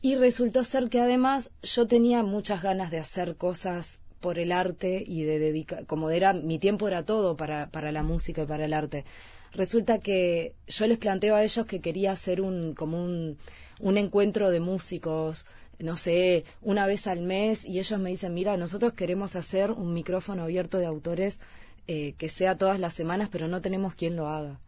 Y 0.00 0.14
resultó 0.14 0.64
ser 0.64 0.88
que 0.88 1.00
además 1.00 1.50
yo 1.62 1.86
tenía 1.86 2.22
muchas 2.22 2.62
ganas 2.62 2.90
de 2.90 2.98
hacer 2.98 3.36
cosas 3.36 4.00
por 4.20 4.38
el 4.38 4.52
arte 4.52 5.04
y 5.04 5.24
de 5.24 5.40
dedicar, 5.40 5.84
como 5.86 6.08
era, 6.08 6.32
mi 6.32 6.58
tiempo 6.58 6.86
era 6.86 7.04
todo 7.04 7.36
para, 7.36 7.68
para 7.70 7.90
la 7.90 8.04
música 8.04 8.42
y 8.42 8.46
para 8.46 8.64
el 8.64 8.72
arte. 8.72 9.04
Resulta 9.52 9.98
que 9.98 10.54
yo 10.68 10.86
les 10.86 10.98
planteo 10.98 11.34
a 11.34 11.42
ellos 11.42 11.66
que 11.66 11.80
quería 11.80 12.12
hacer 12.12 12.40
un, 12.40 12.74
como 12.74 13.04
un, 13.04 13.36
un 13.80 13.98
encuentro 13.98 14.50
de 14.50 14.60
músicos, 14.60 15.44
no 15.82 15.96
sé, 15.96 16.44
una 16.60 16.86
vez 16.86 17.06
al 17.06 17.20
mes, 17.20 17.64
y 17.64 17.78
ellos 17.78 17.98
me 17.98 18.10
dicen, 18.10 18.32
mira, 18.34 18.56
nosotros 18.56 18.92
queremos 18.92 19.36
hacer 19.36 19.70
un 19.70 19.92
micrófono 19.92 20.44
abierto 20.44 20.78
de 20.78 20.86
autores 20.86 21.40
eh, 21.86 22.14
que 22.16 22.28
sea 22.28 22.56
todas 22.56 22.78
las 22.78 22.94
semanas, 22.94 23.28
pero 23.30 23.48
no 23.48 23.60
tenemos 23.60 23.94
quien 23.94 24.16
lo 24.16 24.28
haga. 24.28 24.60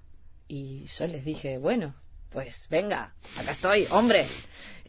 Y 0.49 0.85
yo 0.87 1.07
les 1.07 1.25
dije, 1.25 1.59
bueno, 1.59 1.95
pues 2.31 2.67
venga, 2.69 3.15
acá 3.39 3.53
estoy, 3.53 3.87
hombre. 3.91 4.27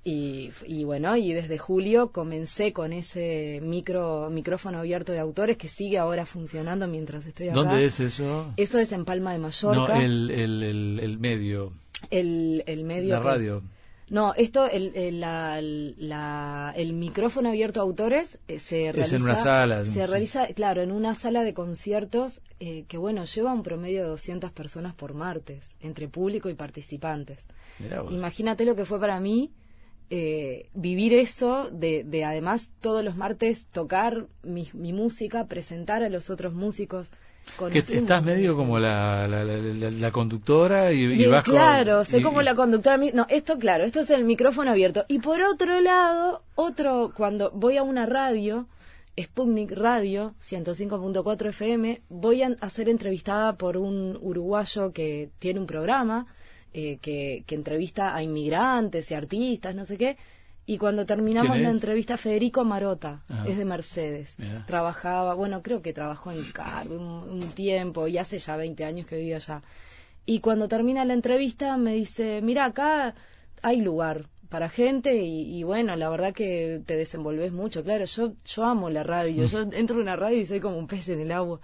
Y, 0.03 0.51
y, 0.67 0.83
bueno, 0.83 1.15
y 1.17 1.33
desde 1.33 1.57
julio 1.57 2.11
comencé 2.11 2.73
con 2.73 2.93
ese 2.93 3.59
micro 3.63 4.29
micrófono 4.29 4.79
abierto 4.79 5.13
de 5.13 5.19
autores 5.19 5.57
que 5.57 5.67
sigue 5.67 5.97
ahora 5.97 6.27
funcionando 6.27 6.87
mientras 6.87 7.25
estoy 7.25 7.47
acá. 7.47 7.55
¿Dónde 7.55 7.85
es 7.85 7.99
eso? 7.99 8.53
Eso 8.55 8.77
es 8.77 8.91
en 8.91 9.03
Palma 9.03 9.33
de 9.33 9.39
Mallorca. 9.39 9.95
No, 9.95 10.01
el, 10.01 10.29
el, 10.29 10.99
el, 10.99 11.17
medio. 11.17 11.73
El, 12.11 12.63
el 12.67 12.83
medio. 12.83 13.15
La 13.15 13.19
radio. 13.19 13.63
No, 14.09 14.33
esto, 14.35 14.69
el, 14.69 14.95
el, 14.95 15.19
la, 15.19 15.59
la, 15.61 16.73
el 16.75 16.93
micrófono 16.93 17.49
abierto 17.49 17.79
a 17.79 17.83
autores 17.83 18.37
eh, 18.47 18.59
se 18.59 18.91
realiza. 18.91 19.03
Es 19.03 19.13
en 19.13 19.23
una 19.23 19.35
sala. 19.35 19.85
Se 19.85 20.05
realiza, 20.05 20.47
claro, 20.47 20.83
en 20.83 20.91
una 20.91 21.15
sala 21.15 21.43
de 21.43 21.53
conciertos 21.55 22.41
eh, 22.59 22.85
que, 22.87 22.97
bueno, 22.97 23.25
lleva 23.25 23.53
un 23.53 23.63
promedio 23.63 24.03
de 24.03 24.09
200 24.09 24.51
personas 24.51 24.93
por 24.93 25.15
martes, 25.15 25.75
entre 25.79 26.07
público 26.07 26.49
y 26.49 26.53
participantes. 26.53 27.47
Imagínate 28.11 28.63
lo 28.65 28.75
que 28.75 28.85
fue 28.85 28.99
para 28.99 29.19
mí 29.19 29.51
eh, 30.11 30.69
vivir 30.75 31.13
eso, 31.13 31.69
de, 31.71 32.03
de 32.03 32.23
además 32.23 32.69
todos 32.79 33.03
los 33.03 33.15
martes 33.17 33.65
tocar 33.71 34.27
mi, 34.43 34.69
mi 34.73 34.93
música, 34.93 35.47
presentar 35.47 36.03
a 36.03 36.09
los 36.09 36.29
otros 36.29 36.53
músicos 36.53 37.09
que 37.71 37.79
estás 37.79 38.23
medio 38.23 38.55
como 38.55 38.79
la, 38.79 39.27
la, 39.27 39.43
la, 39.43 40.11
conductora 40.11 40.91
y, 40.91 41.03
y, 41.03 41.25
vas 41.27 41.43
Claro, 41.43 42.03
sé 42.03 42.21
como 42.21 42.41
la 42.41 42.55
conductora. 42.55 42.97
No, 43.13 43.25
esto 43.29 43.57
claro, 43.57 43.85
esto 43.85 44.01
es 44.01 44.09
el 44.09 44.25
micrófono 44.25 44.71
abierto. 44.71 45.05
Y 45.07 45.19
por 45.19 45.41
otro 45.41 45.79
lado, 45.79 46.43
otro, 46.55 47.13
cuando 47.15 47.51
voy 47.51 47.77
a 47.77 47.83
una 47.83 48.05
radio, 48.05 48.67
Sputnik 49.19 49.71
Radio 49.71 50.35
105.4 50.41 51.49
FM, 51.49 52.01
voy 52.09 52.41
a 52.41 52.69
ser 52.69 52.89
entrevistada 52.89 53.53
por 53.53 53.77
un 53.77 54.17
uruguayo 54.21 54.91
que 54.91 55.29
tiene 55.39 55.59
un 55.59 55.67
programa 55.67 56.27
eh, 56.73 56.97
que, 57.01 57.43
que 57.47 57.55
entrevista 57.55 58.15
a 58.15 58.21
inmigrantes 58.21 59.09
y 59.11 59.13
artistas, 59.13 59.73
no 59.73 59.85
sé 59.85 59.97
qué 59.97 60.17
y 60.67 60.77
cuando 60.79 61.05
terminamos 61.05 61.59
la 61.59 61.69
entrevista, 61.69 62.17
Federico 62.17 62.63
Marota, 62.63 63.21
es 63.47 63.57
de 63.57 63.65
Mercedes. 63.65 64.35
Trabajaba, 64.65 65.35
bueno, 65.35 65.61
creo 65.61 65.81
que 65.83 65.93
trabajó 65.93 66.31
en 66.31 66.43
CAR 66.51 66.87
un, 66.87 67.51
tiempo 67.53 68.07
y 68.07 68.17
hace 68.17 68.39
ya 68.39 68.57
20 68.57 68.83
años 68.83 69.05
que 69.05 69.17
vive 69.17 69.35
allá. 69.35 69.61
Y 70.25 70.39
cuando 70.39 70.67
termina 70.67 71.05
la 71.05 71.13
entrevista 71.13 71.77
me 71.77 71.93
dice, 71.93 72.41
mira, 72.41 72.65
acá 72.65 73.13
hay 73.61 73.79
lugar 73.79 74.25
para 74.49 74.69
gente 74.69 75.15
y, 75.15 75.61
bueno, 75.63 75.95
la 75.95 76.09
verdad 76.09 76.33
que 76.33 76.81
te 76.83 76.97
desenvolves 76.97 77.51
mucho. 77.51 77.83
Claro, 77.83 78.05
yo, 78.05 78.33
yo 78.43 78.63
amo 78.63 78.89
la 78.89 79.03
radio, 79.03 79.45
yo 79.51 79.61
entro 79.61 79.97
en 79.97 80.01
una 80.01 80.15
radio 80.15 80.39
y 80.39 80.47
soy 80.47 80.59
como 80.59 80.77
un 80.77 80.87
pez 80.87 81.09
en 81.09 81.21
el 81.21 81.31
agua. 81.31 81.59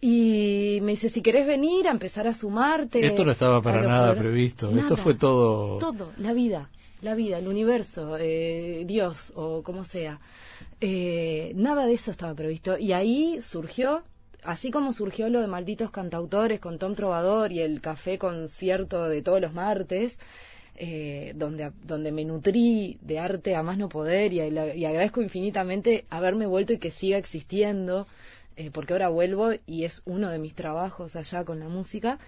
Y 0.00 0.78
me 0.80 0.92
dice, 0.92 1.10
si 1.10 1.20
querés 1.20 1.46
venir 1.46 1.86
a 1.86 1.90
empezar 1.90 2.26
a 2.26 2.32
sumarte. 2.32 3.04
Esto 3.04 3.22
no 3.22 3.32
estaba 3.32 3.60
para 3.60 3.82
nada 3.82 4.14
previsto, 4.14 4.70
esto 4.70 4.96
fue 4.96 5.12
todo... 5.12 5.76
Todo, 5.76 6.12
la 6.16 6.32
vida 6.32 6.70
la 7.02 7.14
vida, 7.14 7.38
el 7.38 7.48
universo, 7.48 8.16
eh, 8.18 8.84
Dios 8.86 9.32
o 9.34 9.62
como 9.62 9.84
sea. 9.84 10.20
Eh, 10.80 11.52
nada 11.54 11.86
de 11.86 11.94
eso 11.94 12.10
estaba 12.10 12.34
previsto. 12.34 12.78
Y 12.78 12.92
ahí 12.92 13.40
surgió, 13.40 14.02
así 14.42 14.70
como 14.70 14.92
surgió 14.92 15.28
lo 15.28 15.40
de 15.40 15.46
malditos 15.46 15.90
cantautores 15.90 16.60
con 16.60 16.78
Tom 16.78 16.94
Trovador 16.94 17.52
y 17.52 17.60
el 17.60 17.80
café 17.80 18.18
concierto 18.18 19.08
de 19.08 19.22
todos 19.22 19.40
los 19.40 19.52
martes, 19.52 20.18
eh, 20.76 21.32
donde, 21.36 21.72
donde 21.84 22.10
me 22.12 22.24
nutrí 22.24 22.98
de 23.02 23.18
arte 23.18 23.54
a 23.54 23.62
más 23.62 23.76
no 23.76 23.88
poder 23.88 24.32
y, 24.32 24.40
y 24.40 24.84
agradezco 24.84 25.20
infinitamente 25.20 26.06
haberme 26.10 26.46
vuelto 26.46 26.72
y 26.72 26.78
que 26.78 26.90
siga 26.90 27.18
existiendo, 27.18 28.06
porque 28.72 28.92
ahora 28.92 29.08
vuelvo 29.08 29.52
y 29.66 29.84
es 29.84 30.02
uno 30.04 30.28
de 30.28 30.38
mis 30.38 30.54
trabajos 30.54 31.16
allá 31.16 31.46
con 31.46 31.60
la 31.60 31.68
música 31.68 32.18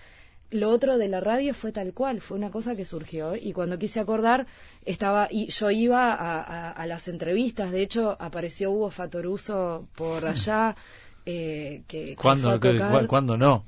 lo 0.52 0.70
otro 0.70 0.98
de 0.98 1.08
la 1.08 1.20
radio 1.20 1.54
fue 1.54 1.72
tal 1.72 1.92
cual, 1.94 2.20
fue 2.20 2.36
una 2.36 2.50
cosa 2.50 2.76
que 2.76 2.84
surgió 2.84 3.34
y 3.34 3.52
cuando 3.52 3.78
quise 3.78 4.00
acordar 4.00 4.46
estaba 4.84 5.28
y 5.30 5.48
yo 5.48 5.70
iba 5.70 6.12
a, 6.12 6.86
las 6.86 7.08
entrevistas, 7.08 7.70
de 7.70 7.82
hecho 7.82 8.16
apareció 8.20 8.70
Hugo 8.70 8.90
Fatoruso 8.90 9.88
por 9.96 10.26
allá 10.28 10.76
eh, 11.24 11.82
que, 11.86 12.16
¿Cuándo, 12.16 12.60
¿Cuándo 13.08 13.36
no? 13.36 13.64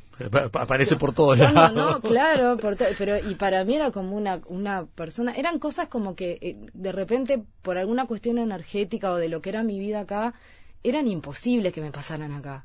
Aparece 0.53 0.97
por 0.97 1.13
todos 1.13 1.39
lados. 1.39 1.73
No, 1.73 2.01
claro, 2.09 2.57
pero 2.99 3.19
y 3.19 3.35
para 3.35 3.65
mí 3.65 3.75
era 3.75 3.91
como 3.91 4.17
una, 4.17 4.41
una 4.47 4.87
persona, 4.87 5.35
eran 5.35 5.59
cosas 5.59 5.89
como 5.89 6.15
que 6.15 6.39
eh, 6.41 6.57
de 6.73 6.93
repente 6.93 7.43
por 7.63 7.79
alguna 7.79 8.07
cuestión 8.07 8.39
energética 8.39 9.13
o 9.13 9.17
de 9.17 9.29
lo 9.29 9.41
que 9.41 9.51
era 9.51 9.63
mi 9.63 9.79
vida 9.79 10.01
acá, 10.01 10.35
eran 10.83 11.09
imposibles 11.09 11.73
que 11.73 11.81
me 11.81 11.91
pasaran 11.91 12.33
acá. 12.33 12.65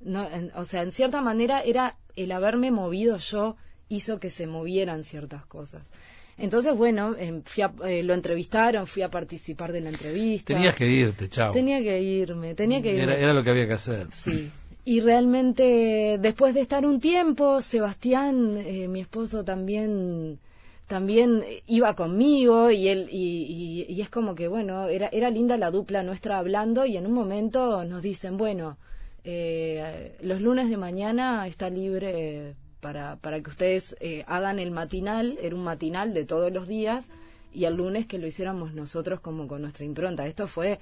No, 0.00 0.26
o 0.56 0.64
sea, 0.64 0.82
en 0.82 0.92
cierta 0.92 1.20
manera 1.20 1.60
era 1.60 1.96
el 2.16 2.32
haberme 2.32 2.70
movido 2.70 3.16
yo 3.18 3.56
hizo 3.88 4.20
que 4.20 4.30
se 4.30 4.46
movieran 4.46 5.04
ciertas 5.04 5.44
cosas. 5.46 5.82
Entonces, 6.40 6.74
bueno, 6.74 7.14
em, 7.18 7.42
eh, 7.84 8.02
lo 8.02 8.14
entrevistaron, 8.14 8.86
fui 8.86 9.02
a 9.02 9.10
participar 9.10 9.72
de 9.72 9.82
la 9.82 9.90
entrevista. 9.90 10.54
Tenías 10.54 10.74
que 10.74 10.86
irte, 10.86 11.28
chao. 11.28 11.52
Tenía 11.52 11.82
que 11.82 12.00
irme, 12.00 12.54
tenía 12.54 12.80
que 12.80 12.94
irme. 12.94 13.20
Era, 13.20 13.34
lo 13.34 13.44
que 13.44 13.50
había 13.50 13.66
que 13.66 13.74
hacer. 13.74 14.06
Sí. 14.10 14.50
Y 14.86 15.00
realmente, 15.00 16.18
después 16.18 16.54
de 16.54 16.62
estar 16.62 16.86
un 16.86 16.98
tiempo, 16.98 17.60
Sebastián, 17.60 18.56
eh, 18.56 18.88
mi 18.88 19.00
esposo, 19.00 19.44
también 19.44 20.38
también 20.86 21.44
iba 21.68 21.94
conmigo 21.94 22.72
y 22.72 22.88
él 22.88 23.08
y, 23.12 23.86
y, 23.88 24.00
es 24.00 24.10
como 24.10 24.34
que 24.34 24.48
bueno 24.48 24.88
era 24.88 25.06
era 25.12 25.30
linda 25.30 25.56
la 25.56 25.70
dupla 25.70 26.02
nuestra 26.02 26.38
hablando 26.38 26.84
y 26.84 26.96
en 26.96 27.06
un 27.06 27.12
momento 27.12 27.84
nos 27.84 28.02
dicen 28.02 28.36
bueno 28.36 28.76
eh, 29.24 30.16
los 30.22 30.40
lunes 30.40 30.70
de 30.70 30.76
mañana 30.76 31.46
está 31.46 31.70
libre 31.70 32.54
para, 32.80 33.16
para 33.16 33.40
que 33.40 33.50
ustedes 33.50 33.96
eh, 34.00 34.24
hagan 34.26 34.58
el 34.58 34.70
matinal, 34.70 35.38
era 35.42 35.54
un 35.54 35.64
matinal 35.64 36.14
de 36.14 36.24
todos 36.24 36.52
los 36.52 36.66
días, 36.66 37.08
y 37.52 37.64
el 37.64 37.74
lunes 37.74 38.06
que 38.06 38.18
lo 38.18 38.26
hiciéramos 38.26 38.74
nosotros 38.74 39.20
como 39.20 39.46
con 39.48 39.62
nuestra 39.62 39.84
impronta. 39.84 40.26
Esto 40.26 40.48
fue 40.48 40.78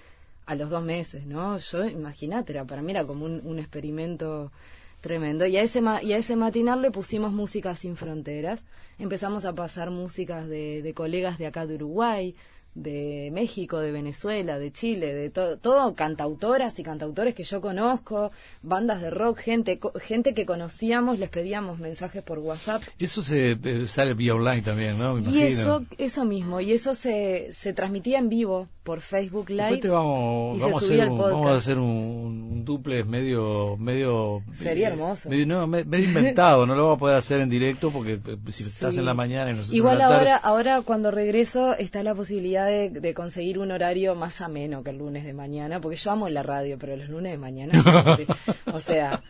a 0.47 0.55
los 0.55 0.71
dos 0.71 0.85
meses, 0.85 1.27
¿no? 1.27 1.59
Yo, 1.59 1.85
imagínate, 1.87 2.53
era, 2.53 2.65
para 2.65 2.83
mí 2.83 2.93
era 2.93 3.05
como 3.05 3.25
un, 3.25 3.59
experimento 3.59 4.53
tremendo. 5.01 5.47
Y 5.47 5.57
a, 5.57 5.63
ese 5.63 5.83
y 6.03 6.13
a 6.13 6.17
ese 6.17 6.37
matinal 6.37 6.83
le 6.83 6.91
pusimos 6.91 7.33
música 7.33 7.75
sin 7.75 7.97
fronteras. 7.97 8.65
Empezamos 8.99 9.45
a 9.45 9.55
pasar 9.55 9.91
músicas 9.91 10.49
de 10.49 10.93
colegas 10.95 11.39
de 11.39 11.47
acá 11.47 11.67
de 11.67 11.75
Uruguay, 11.75 12.35
de 12.75 13.31
México, 13.33 13.79
de 13.81 13.93
Venezuela, 13.93 14.59
de 14.59 14.73
Chile, 14.73 15.15
de 15.15 15.31
todo, 15.31 15.57
todo 15.57 15.95
cantautoras 15.95 16.79
y 16.79 16.83
cantautores 16.83 17.35
que 17.35 17.45
yo 17.45 17.61
conozco, 17.61 18.31
bandas 18.63 19.01
de 19.01 19.11
rock, 19.11 19.39
gente, 19.39 19.81
gente 20.01 20.35
que 20.35 20.47
conocíamos, 20.47 21.19
les 21.19 21.31
pedíamos 21.31 21.79
mensajes 21.79 22.23
por 22.23 22.39
WhatsApp. 22.39 22.83
Eso 22.99 23.23
se 23.23 23.53
eh, 23.63 23.87
sale 23.87 24.15
vía 24.15 24.35
online 24.35 24.63
también, 24.63 24.99
¿no? 24.99 25.19
y 25.19 25.43
eso, 25.43 25.85
eso 25.99 26.25
mismo, 26.25 26.61
y 26.61 26.73
eso 26.73 26.95
se, 26.95 27.49
se 27.51 27.73
transmitía 27.73 28.19
en 28.19 28.29
vivo 28.29 28.69
por 28.89 29.03
Facebook 29.03 29.51
Live. 29.51 29.87
vamos, 29.87 30.59
vamos, 30.59 30.83
a 30.83 30.87
hacer 30.87 31.11
un, 31.11 31.19
vamos 31.19 31.51
a 31.51 31.55
hacer 31.57 31.79
un, 31.79 32.65
duple 32.65 33.05
medio, 33.05 33.77
medio. 33.77 34.43
Sería 34.55 34.89
hermoso. 34.89 35.29
Medio, 35.29 35.47
no, 35.47 35.67
medio 35.67 36.05
inventado, 36.05 36.65
no 36.65 36.75
lo 36.75 36.85
vamos 36.85 36.97
a 36.97 37.01
poder 37.01 37.17
hacer 37.17 37.43
en 37.43 37.51
directo 37.51 37.91
porque 37.91 38.15
eh, 38.15 38.39
si 38.51 38.65
estás 38.65 38.97
en 38.97 39.05
la 39.05 39.13
mañana 39.13 39.51
y 39.51 39.57
nosotros 39.57 39.75
Igual 39.75 40.01
ahora, 40.01 40.37
ahora 40.37 40.81
cuando 40.81 41.11
regreso 41.11 41.77
está 41.77 42.03
la 42.03 42.15
posibilidad 42.15 42.67
de, 42.67 43.13
conseguir 43.13 43.59
un 43.59 43.73
horario 43.73 44.15
más 44.15 44.41
ameno 44.41 44.83
que 44.83 44.89
el 44.89 44.97
lunes 44.97 45.23
de 45.27 45.35
mañana, 45.35 45.83
porque 45.83 45.99
yo 45.99 46.11
amo 46.11 46.31
la 46.31 46.43
radio, 46.43 46.79
pero 46.79 46.97
los 46.97 47.11
lunes 47.11 47.33
de 47.33 47.37
mañana, 47.37 48.17
o 48.73 48.81
sea, 48.81 49.23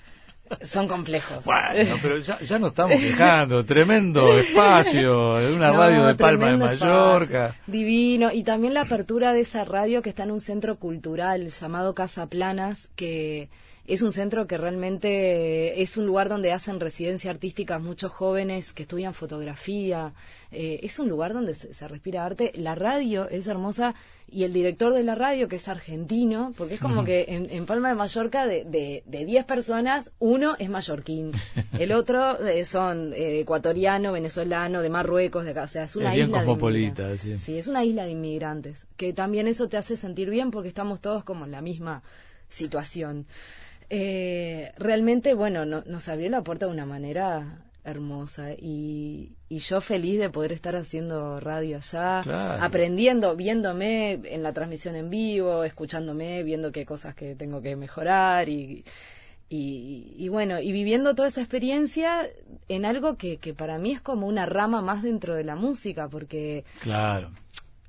son 0.62 0.88
complejos. 0.88 1.44
Bueno, 1.44 1.96
pero 2.00 2.18
ya, 2.18 2.38
ya 2.40 2.58
nos 2.58 2.70
estamos 2.70 3.00
quejando, 3.00 3.64
tremendo 3.64 4.38
espacio, 4.38 5.36
una 5.54 5.72
radio 5.72 6.06
de 6.06 6.14
Palma 6.14 6.50
de 6.50 6.56
Mallorca. 6.56 7.54
divino, 7.66 8.32
y 8.32 8.44
también 8.44 8.74
la 8.74 8.82
apertura 8.82 9.32
de 9.32 9.40
esa 9.40 9.64
radio 9.64 10.02
que 10.02 10.10
está 10.10 10.24
en 10.24 10.32
un 10.32 10.40
centro 10.40 10.78
cultural 10.78 11.48
llamado 11.48 11.94
Casa 11.94 12.26
Planas, 12.26 12.88
que 12.96 13.48
es 13.88 14.02
un 14.02 14.12
centro 14.12 14.46
que 14.46 14.58
realmente 14.58 15.80
es 15.80 15.96
un 15.96 16.04
lugar 16.04 16.28
donde 16.28 16.52
hacen 16.52 16.78
residencia 16.78 17.30
artística 17.30 17.78
muchos 17.78 18.12
jóvenes 18.12 18.74
que 18.74 18.82
estudian 18.82 19.14
fotografía. 19.14 20.12
Eh, 20.52 20.80
es 20.82 20.98
un 20.98 21.08
lugar 21.08 21.32
donde 21.32 21.54
se, 21.54 21.88
respira 21.88 22.26
arte. 22.26 22.52
La 22.54 22.74
radio 22.74 23.30
es 23.30 23.46
hermosa 23.46 23.94
y 24.30 24.44
el 24.44 24.52
director 24.52 24.92
de 24.92 25.02
la 25.02 25.14
radio, 25.14 25.48
que 25.48 25.56
es 25.56 25.68
argentino, 25.68 26.52
porque 26.58 26.74
es 26.74 26.80
como 26.80 27.02
que 27.02 27.24
en, 27.28 27.64
Palma 27.64 27.88
de 27.88 27.94
Mallorca 27.94 28.46
de 28.46 28.66
10 28.66 29.04
de, 29.06 29.24
diez 29.24 29.46
personas, 29.46 30.10
uno 30.18 30.54
es 30.58 30.68
mallorquín, 30.68 31.32
el 31.78 31.92
otro 31.92 32.38
eh, 32.46 32.66
son 32.66 33.14
eh, 33.14 33.40
ecuatoriano, 33.40 34.12
venezolano, 34.12 34.82
de 34.82 34.90
Marruecos, 34.90 35.46
de 35.46 35.52
acá. 35.52 35.62
O 35.62 35.68
sea, 35.68 35.84
es 35.84 35.96
una 35.96 36.14
isla. 36.14 36.40
cosmopolita, 36.40 37.16
sí. 37.16 37.38
sí, 37.38 37.56
es 37.56 37.66
una 37.68 37.84
isla 37.84 38.04
de 38.04 38.10
inmigrantes. 38.10 38.86
Que 38.98 39.14
también 39.14 39.48
eso 39.48 39.66
te 39.66 39.78
hace 39.78 39.96
sentir 39.96 40.28
bien 40.28 40.50
porque 40.50 40.68
estamos 40.68 41.00
todos 41.00 41.24
como 41.24 41.46
en 41.46 41.52
la 41.52 41.62
misma 41.62 42.02
situación. 42.50 43.26
Eh, 43.90 44.72
realmente, 44.76 45.34
bueno, 45.34 45.64
nos 45.64 46.08
abrió 46.08 46.28
la 46.28 46.42
puerta 46.42 46.66
de 46.66 46.72
una 46.72 46.86
manera 46.86 47.64
hermosa 47.84 48.52
y, 48.52 49.32
y, 49.48 49.58
yo 49.60 49.80
feliz 49.80 50.18
de 50.20 50.28
poder 50.28 50.52
estar 50.52 50.76
haciendo 50.76 51.40
radio 51.40 51.78
allá, 51.78 52.20
aprendiendo, 52.62 53.34
viéndome 53.34 54.20
en 54.24 54.42
la 54.42 54.52
transmisión 54.52 54.94
en 54.94 55.08
vivo, 55.08 55.64
escuchándome, 55.64 56.42
viendo 56.42 56.70
qué 56.70 56.84
cosas 56.84 57.14
que 57.14 57.34
tengo 57.34 57.62
que 57.62 57.76
mejorar 57.76 58.50
y, 58.50 58.84
y, 59.50 60.28
bueno, 60.28 60.60
y 60.60 60.72
viviendo 60.72 61.14
toda 61.14 61.28
esa 61.28 61.40
experiencia 61.40 62.28
en 62.68 62.84
algo 62.84 63.16
que, 63.16 63.38
que 63.38 63.54
para 63.54 63.78
mí 63.78 63.92
es 63.92 64.02
como 64.02 64.26
una 64.26 64.44
rama 64.44 64.82
más 64.82 65.02
dentro 65.02 65.34
de 65.34 65.44
la 65.44 65.56
música, 65.56 66.08
porque... 66.08 66.64
Claro. 66.80 67.30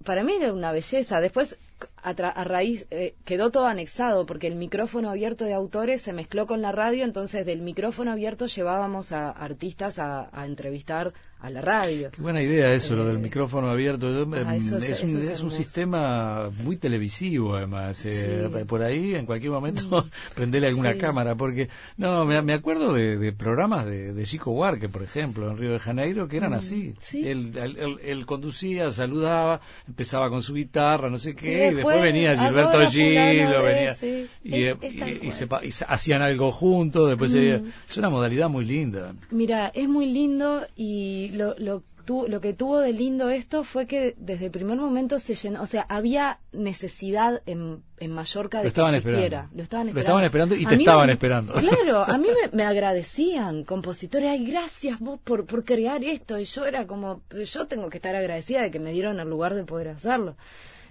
Para 0.05 0.23
mí 0.23 0.37
es 0.39 0.51
una 0.51 0.71
belleza. 0.71 1.19
Después 1.19 1.57
a, 2.03 2.43
raíz 2.43 2.85
eh, 2.91 3.15
quedó 3.25 3.51
todo 3.51 3.65
anexado 3.65 4.25
porque 4.25 4.47
el 4.47 4.55
micrófono 4.55 5.09
abierto 5.09 5.45
de 5.45 5.53
autores 5.53 6.01
se 6.01 6.13
mezcló 6.13 6.47
con 6.47 6.61
la 6.61 6.71
radio, 6.71 7.03
entonces 7.03 7.45
del 7.45 7.61
micrófono 7.61 8.11
abierto 8.11 8.45
llevábamos 8.45 9.11
a 9.11 9.29
artistas 9.31 9.99
a, 9.99 10.29
entrevistar 10.45 11.13
a 11.39 11.49
la 11.49 11.61
radio. 11.61 12.11
Qué 12.11 12.21
buena 12.21 12.41
idea 12.41 12.73
eso, 12.73 12.95
lo 12.95 13.05
del 13.05 13.15
eh, 13.15 13.19
micrófono 13.19 13.69
abierto. 13.69 14.07
Ah, 14.45 14.55
es, 14.57 14.71
un, 15.03 15.21
es, 15.21 15.41
un, 15.41 15.51
sistema 15.51 16.49
muy 16.63 16.75
televisivo, 16.75 17.55
además. 17.55 18.03
Eh, 18.05 18.65
por 18.67 18.83
ahí, 18.83 19.15
en 19.15 19.25
cualquier 19.25 19.51
momento, 19.51 20.03
mm. 20.03 20.09
prendele 20.35 20.67
alguna 20.67 20.97
cámara, 20.97 21.35
porque, 21.35 21.69
no, 21.95 22.25
me, 22.25 22.53
acuerdo 22.53 22.93
de, 22.93 23.31
programas 23.31 23.85
de, 23.85 24.13
de 24.13 24.23
Chico 24.25 24.51
Huarque, 24.51 24.89
por 24.89 25.01
ejemplo, 25.01 25.49
en 25.49 25.57
Río 25.57 25.71
de 25.71 25.79
Janeiro, 25.79 26.27
que 26.27 26.37
eran 26.37 26.51
mm, 26.51 26.55
así. 26.55 26.93
Él, 27.13 27.53
él, 28.03 28.25
conducía, 28.25 28.91
saludaba, 28.91 29.61
empezaba 29.87 30.29
con 30.29 30.41
su 30.41 30.53
guitarra, 30.53 31.09
no 31.09 31.17
sé 31.17 31.35
qué, 31.35 31.67
y 31.71 31.75
después, 31.75 31.88
venía 31.97 32.37
Gilberto 32.37 32.89
Gilo, 32.89 33.63
venía, 33.63 33.95
y, 34.43 35.31
se, 35.31 35.47
hacían 35.87 36.21
algo 36.21 36.51
juntos, 36.51 37.09
después 37.09 37.33
mm. 37.33 37.67
es 37.87 37.97
una 37.97 38.09
modalidad 38.09 38.49
muy 38.49 38.65
linda. 38.65 39.13
Mira, 39.31 39.71
es 39.73 39.87
muy 39.87 40.11
lindo 40.11 40.65
y 40.75 41.29
lo, 41.33 41.55
lo, 41.57 41.83
lo 42.27 42.41
que 42.41 42.53
tuvo 42.53 42.79
de 42.79 42.93
lindo 42.93 43.29
esto 43.29 43.63
fue 43.63 43.85
que 43.85 44.15
desde 44.17 44.45
el 44.45 44.51
primer 44.51 44.77
momento 44.77 45.19
se 45.19 45.35
llenó, 45.35 45.61
o 45.61 45.67
sea, 45.67 45.85
había 45.89 46.39
necesidad 46.51 47.41
en, 47.45 47.83
en 47.99 48.11
Mallorca 48.11 48.59
de 48.59 48.63
lo 48.63 48.67
estaban 48.69 48.99
que. 48.99 49.07
Lo 49.09 49.63
estaban 49.63 49.87
esperando. 49.87 49.93
Lo 49.93 49.99
estaban 49.99 50.23
esperando 50.23 50.55
y 50.55 50.65
te 50.65 50.75
estaban 50.75 51.09
esperando. 51.09 51.53
Claro, 51.53 52.03
a 52.03 52.17
mí 52.17 52.29
me, 52.51 52.63
agradecían 52.63 53.63
compositores, 53.63 54.31
ay, 54.31 54.45
gracias 54.45 54.99
vos 54.99 55.19
por, 55.23 55.45
por 55.45 55.63
crear 55.63 56.03
esto. 56.03 56.39
Y 56.39 56.45
yo 56.45 56.65
era 56.65 56.87
como, 56.87 57.21
yo 57.29 57.67
tengo 57.67 57.89
que 57.89 57.97
estar 57.97 58.15
agradecida 58.15 58.61
de 58.61 58.71
que 58.71 58.79
me 58.79 58.91
dieron 58.91 59.19
el 59.19 59.29
lugar 59.29 59.53
de 59.53 59.63
poder 59.63 59.89
hacerlo. 59.89 60.35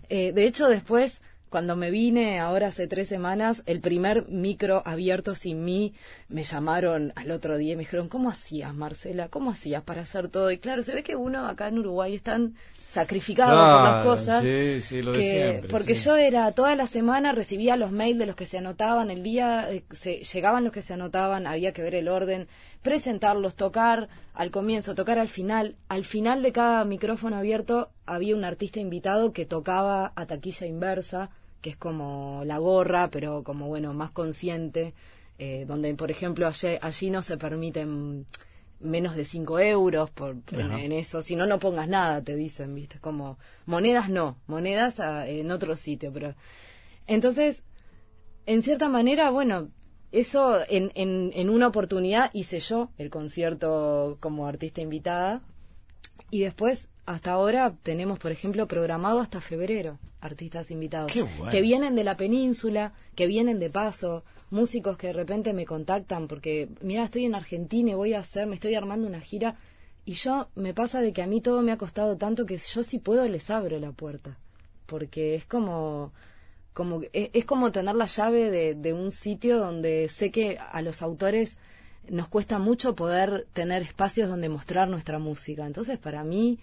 Eh, 0.09 0.33
de 0.33 0.47
hecho, 0.47 0.69
después, 0.69 1.21
cuando 1.49 1.77
me 1.77 1.91
vine 1.91 2.41
ahora 2.41 2.69
hace 2.69 2.87
tres 2.87 3.09
semanas, 3.09 3.63
el 3.67 3.81
primer 3.81 4.29
micro 4.29 4.83
abierto 4.85 5.35
sin 5.35 5.65
mí, 5.65 5.95
me 6.29 6.45
llamaron 6.45 7.13
al 7.17 7.31
otro 7.31 7.57
día 7.57 7.73
y 7.73 7.77
me 7.77 7.83
dijeron, 7.83 8.09
¿cómo 8.09 8.31
hacías, 8.31 8.75
Marcela? 8.75 9.29
¿Cómo 9.29 9.51
hacías 9.51 9.83
para 9.83 10.03
hacer 10.03 10.29
todo? 10.29 10.51
Y 10.51 10.59
claro, 10.59 10.83
se 10.83 10.95
ve 10.95 11.03
que 11.03 11.17
uno 11.17 11.47
acá 11.47 11.69
en 11.69 11.79
Uruguay 11.79 12.15
están 12.15 12.55
sacrificado 12.87 13.51
por 13.51 13.85
las 13.85 14.05
cosas. 14.05 14.43
Sí, 14.43 14.81
sí, 14.81 15.03
lo 15.03 15.13
de 15.13 15.23
siempre, 15.23 15.69
porque 15.69 15.95
yo 15.95 16.17
era, 16.17 16.51
toda 16.53 16.75
la 16.75 16.87
semana 16.87 17.33
recibía 17.33 17.77
los 17.77 17.93
mails 17.93 18.19
de 18.19 18.27
los 18.27 18.35
que 18.35 18.47
se 18.47 18.59
anotaban, 18.59 19.11
el 19.11 19.23
día 19.23 19.71
eh, 19.71 19.85
se, 19.91 20.23
llegaban 20.23 20.65
los 20.65 20.73
que 20.73 20.81
se 20.81 20.95
anotaban, 20.95 21.47
había 21.47 21.73
que 21.73 21.83
ver 21.83 21.95
el 21.95 22.09
orden, 22.09 22.49
presentarlos, 22.83 23.55
tocar 23.55 24.09
al 24.35 24.51
comienzo, 24.51 24.95
tocar 24.95 25.19
al 25.19 25.29
final. 25.29 25.77
Al 25.89 26.05
final 26.05 26.43
de 26.43 26.53
cada 26.53 26.85
micrófono 26.85 27.37
abierto 27.37 27.91
había 28.07 28.37
un 28.37 28.45
artista 28.45 28.81
invitado 28.81 29.33
que 29.33 29.47
tocaba 29.47 30.13
a 30.15 30.27
taquilla 30.27 30.67
inversa, 30.67 31.31
que 31.61 31.71
es 31.71 31.77
como 31.77 32.43
la 32.45 32.59
gorra, 32.59 33.11
pero 33.11 33.43
como 33.43 33.69
bueno, 33.69 33.95
más 33.95 34.11
consciente, 34.11 34.95
eh, 35.39 35.65
donde 35.67 35.95
por 35.95 36.11
ejemplo 36.11 36.47
allí, 36.47 36.69
allí 36.81 37.11
no 37.11 37.23
se 37.23 37.37
permiten 37.37 38.27
menos 38.81 39.17
de 39.17 39.25
5 39.25 39.59
euros 39.61 40.11
por, 40.11 40.37
en, 40.53 40.93
eso, 40.93 41.23
si 41.23 41.35
no, 41.35 41.47
no 41.47 41.59
pongas 41.59 41.89
nada, 41.89 42.23
te 42.23 42.37
dicen, 42.37 42.75
¿viste? 42.75 42.99
Como 43.01 43.39
monedas 43.67 44.09
no, 44.09 44.39
monedas 44.47 45.01
en 45.01 45.51
otro 45.51 45.77
sitio, 45.77 46.13
pero... 46.13 46.35
Entonces, 47.07 47.65
en 48.47 48.63
cierta 48.63 48.89
manera, 48.89 49.31
bueno, 49.31 49.69
eso 50.13 50.61
en, 50.69 50.91
en, 50.95 51.33
en 51.35 51.51
una 51.51 51.69
oportunidad 51.69 52.31
hice 52.33 52.61
yo 52.61 52.91
el 52.99 53.11
concierto 53.11 54.17
como 54.21 54.47
artista 54.47 54.81
invitada. 54.81 55.43
Y 56.31 56.41
después 56.41 56.89
hasta 57.07 57.33
ahora 57.33 57.75
tenemos, 57.83 58.19
por 58.19 58.33
ejemplo, 58.33 58.69
programado 58.69 59.21
hasta 59.21 59.41
febrero 59.41 59.99
artistas 60.21 60.71
invitados. 60.71 61.13
Que 61.51 61.61
vienen 61.61 61.95
de 61.95 62.05
la 62.05 62.17
península, 62.17 62.93
que 63.15 63.27
vienen 63.27 63.59
de 63.59 63.71
paso, 63.71 64.25
músicos 64.51 64.97
que 64.97 65.09
de 65.09 65.13
repente 65.13 65.53
me 65.53 65.65
contactan 65.65 66.29
porque, 66.29 66.69
mira, 66.81 67.05
estoy 67.05 67.25
en 67.25 67.35
Argentina 67.35 67.91
y 67.93 67.95
voy 67.95 68.15
a 68.15 68.21
hacer, 68.21 68.47
me 68.47 68.55
estoy 68.55 68.75
armando 68.75 69.07
una 69.07 69.21
gira 69.21 69.57
y 70.05 70.13
yo 70.13 70.49
me 70.55 70.75
pasa 70.75 71.01
de 71.01 71.13
que 71.13 71.23
a 71.23 71.27
mí 71.27 71.41
todo 71.41 71.63
me 71.63 71.73
ha 71.73 71.79
costado 71.79 72.17
tanto 72.17 72.47
que 72.47 72.59
yo 72.59 72.83
si 72.83 72.99
puedo 72.99 73.29
les 73.29 73.51
abro 73.51 73.79
la 73.79 73.93
puerta, 73.93 74.39
porque 74.87 75.35
es 75.35 75.45
como 75.45 76.13
como 76.79 77.01
es, 77.13 77.31
es 77.33 77.45
como 77.45 77.73
tener 77.73 77.97
la 77.97 78.05
llave 78.05 78.53
de, 78.53 78.77
de 78.77 78.93
un 78.93 79.11
sitio 79.11 79.59
donde 79.59 80.09
sé 80.09 80.31
que 80.31 80.59
a 80.59 80.81
los 80.81 81.03
autores 81.03 81.59
nos 82.09 82.29
cuesta 82.29 82.61
mucho 82.61 82.95
poder 82.95 83.49
tener 83.53 83.83
espacios 83.83 84.29
donde 84.29 84.49
mostrar 84.49 84.89
nuestra 84.89 85.19
música. 85.19 85.67
Entonces, 85.67 85.99
para 85.99 86.23
mí, 86.23 86.61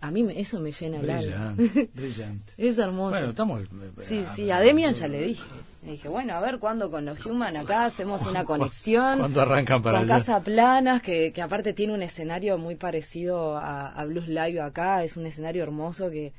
a 0.00 0.10
mí 0.10 0.26
eso 0.34 0.58
me 0.58 0.72
llena 0.72 0.98
el 0.98 1.08
alma. 1.08 1.54
Brillante. 1.94 2.54
es 2.56 2.76
hermoso. 2.76 3.10
Bueno, 3.10 3.30
estamos... 3.30 3.62
Sí, 4.00 4.24
sí, 4.34 4.50
a 4.50 4.58
Demian 4.58 4.94
ya 4.94 5.06
le 5.06 5.22
dije. 5.22 5.48
Le 5.84 5.92
dije, 5.92 6.08
bueno, 6.08 6.34
a 6.34 6.40
ver 6.40 6.58
cuándo 6.58 6.90
con 6.90 7.04
los 7.04 7.24
Human 7.24 7.56
acá 7.56 7.84
hacemos 7.84 8.26
una 8.26 8.44
conexión. 8.44 9.20
¿Cuándo 9.20 9.42
arrancan 9.42 9.80
para 9.80 9.98
Con 9.98 10.08
Casa 10.08 10.42
Planas, 10.42 11.02
que, 11.02 11.32
que 11.32 11.40
aparte 11.40 11.72
tiene 11.72 11.94
un 11.94 12.02
escenario 12.02 12.58
muy 12.58 12.74
parecido 12.74 13.56
a, 13.56 13.92
a 13.92 14.04
Blues 14.06 14.26
Live 14.26 14.60
acá. 14.60 15.04
Es 15.04 15.16
un 15.16 15.26
escenario 15.26 15.62
hermoso 15.62 16.10
que 16.10 16.32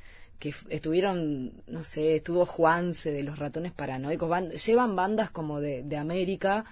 que 0.44 0.54
estuvieron, 0.68 1.52
no 1.66 1.82
sé, 1.82 2.16
estuvo 2.16 2.44
Juanse 2.44 3.10
de 3.10 3.22
los 3.22 3.38
ratones 3.38 3.72
paranoicos, 3.72 4.28
llevan 4.66 4.94
bandas 4.94 5.30
como 5.30 5.58
de, 5.58 5.82
de 5.82 5.96
América 5.96 6.66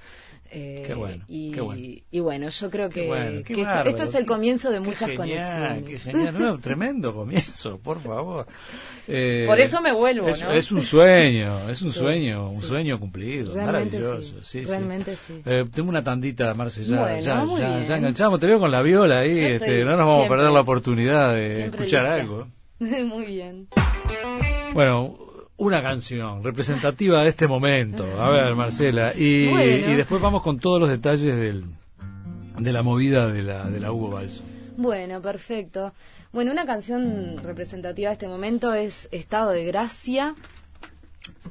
eh, 0.54 0.82
qué 0.86 0.92
bueno, 0.92 1.24
y, 1.28 1.50
qué 1.50 1.62
bueno. 1.62 1.82
y, 2.10 2.20
bueno, 2.20 2.48
yo 2.50 2.70
creo 2.70 2.90
que, 2.90 3.42
esto, 3.86 4.02
es 4.02 4.14
el 4.14 4.26
comienzo 4.26 4.70
de 4.70 4.80
muchas 4.80 5.10
conexiones. 5.12 5.84
Qué 5.84 5.98
genial, 5.98 6.58
tremendo 6.60 7.14
comienzo, 7.14 7.78
por 7.78 7.98
favor. 8.00 8.46
Eh, 9.08 9.44
por 9.46 9.58
eso 9.58 9.80
me 9.80 9.92
vuelvo, 9.92 10.28
es, 10.28 10.42
¿no? 10.42 10.52
es 10.52 10.70
un 10.70 10.82
sueño, 10.82 11.58
es 11.70 11.80
un 11.80 11.90
sueño, 11.94 12.50
un 12.50 12.62
sueño 12.62 13.00
cumplido, 13.00 13.54
Realmente 13.54 13.98
maravilloso. 13.98 14.44
Sí, 14.44 14.66
realmente 14.66 15.16
sí. 15.16 15.40
Eh, 15.46 15.64
tengo 15.74 15.88
una 15.88 16.04
tandita, 16.04 16.52
Marce, 16.52 16.84
ya, 16.84 17.18
ya, 17.18 17.46
ya, 17.88 17.96
enganchamos, 17.96 18.38
te 18.38 18.46
veo 18.46 18.58
con 18.58 18.70
la 18.70 18.82
viola 18.82 19.20
ahí, 19.20 19.38
este, 19.38 19.82
no 19.86 19.96
nos 19.96 20.06
vamos 20.06 20.26
a 20.26 20.28
perder 20.28 20.50
la 20.50 20.60
oportunidad 20.60 21.34
de 21.34 21.64
escuchar 21.64 22.04
algo. 22.04 22.46
muy 23.04 23.26
bien. 23.26 23.68
Bueno, 24.74 25.16
una 25.56 25.82
canción 25.82 26.42
representativa 26.42 27.22
de 27.22 27.28
este 27.28 27.46
momento. 27.46 28.04
A 28.20 28.30
ver, 28.30 28.54
Marcela. 28.54 29.12
Y, 29.14 29.46
después 29.94 30.20
vamos 30.20 30.42
con 30.42 30.58
todos 30.58 30.80
los 30.80 30.90
detalles 30.90 31.36
del, 31.36 31.64
de 32.58 32.72
la 32.72 32.82
movida 32.82 33.28
de 33.28 33.42
la, 33.42 33.68
de 33.68 33.78
la 33.78 33.92
Hugo 33.92 34.10
Balso. 34.10 34.42
Bueno, 34.76 35.20
perfecto. 35.22 35.92
Bueno, 36.32 36.50
una 36.50 36.66
canción 36.66 37.38
representativa 37.38 38.08
de 38.08 38.14
este 38.14 38.28
momento 38.28 38.74
es 38.74 39.08
Estado 39.12 39.50
de 39.50 39.64
Gracia. 39.64 40.34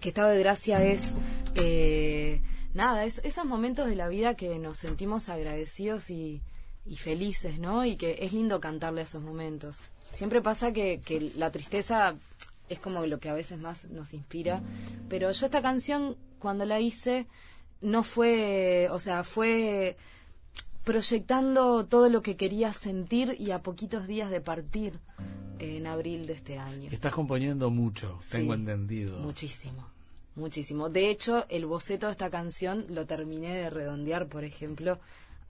Que 0.01 0.09
Estado 0.09 0.29
de 0.29 0.39
Gracia 0.39 0.83
es. 0.83 1.13
Eh, 1.55 2.41
nada, 2.73 3.05
es 3.05 3.21
esos 3.23 3.45
momentos 3.45 3.87
de 3.87 3.95
la 3.95 4.09
vida 4.09 4.35
que 4.35 4.57
nos 4.59 4.79
sentimos 4.79 5.29
agradecidos 5.29 6.09
y, 6.09 6.41
y 6.85 6.97
felices, 6.97 7.59
¿no? 7.59 7.85
Y 7.85 7.95
que 7.95 8.17
es 8.21 8.33
lindo 8.33 8.59
cantarle 8.59 9.01
a 9.01 9.03
esos 9.05 9.21
momentos. 9.21 9.81
Siempre 10.11 10.41
pasa 10.41 10.71
que, 10.71 11.01
que 11.03 11.31
la 11.35 11.51
tristeza 11.51 12.15
es 12.69 12.79
como 12.79 13.05
lo 13.05 13.19
que 13.19 13.29
a 13.29 13.33
veces 13.33 13.59
más 13.59 13.85
nos 13.89 14.13
inspira. 14.13 14.61
Pero 15.09 15.31
yo 15.31 15.45
esta 15.45 15.61
canción, 15.61 16.15
cuando 16.39 16.65
la 16.65 16.79
hice, 16.79 17.27
no 17.81 18.03
fue, 18.03 18.87
o 18.91 18.99
sea, 18.99 19.23
fue 19.23 19.97
proyectando 20.83 21.85
todo 21.85 22.09
lo 22.09 22.21
que 22.21 22.37
quería 22.37 22.73
sentir 22.73 23.35
y 23.39 23.51
a 23.51 23.61
poquitos 23.61 24.07
días 24.07 24.29
de 24.29 24.41
partir 24.41 24.99
en 25.59 25.85
abril 25.85 26.25
de 26.25 26.33
este 26.33 26.57
año. 26.57 26.89
Estás 26.91 27.13
componiendo 27.13 27.69
mucho, 27.69 28.19
tengo 28.31 28.53
entendido. 28.53 29.19
Muchísimo, 29.19 29.87
muchísimo. 30.35 30.89
De 30.89 31.09
hecho, 31.09 31.45
el 31.49 31.65
boceto 31.65 32.07
de 32.07 32.13
esta 32.13 32.29
canción 32.29 32.85
lo 32.89 33.05
terminé 33.05 33.53
de 33.53 33.69
redondear, 33.69 34.27
por 34.27 34.43
ejemplo, 34.43 34.99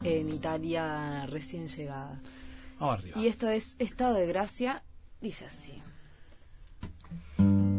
en 0.04 0.30
Italia 0.30 1.26
recién 1.28 1.68
llegada. 1.68 2.20
Y 3.16 3.28
esto 3.28 3.48
es 3.48 3.76
Estado 3.78 4.16
de 4.16 4.26
Gracia, 4.26 4.82
dice 5.22 5.46
así. 5.46 5.84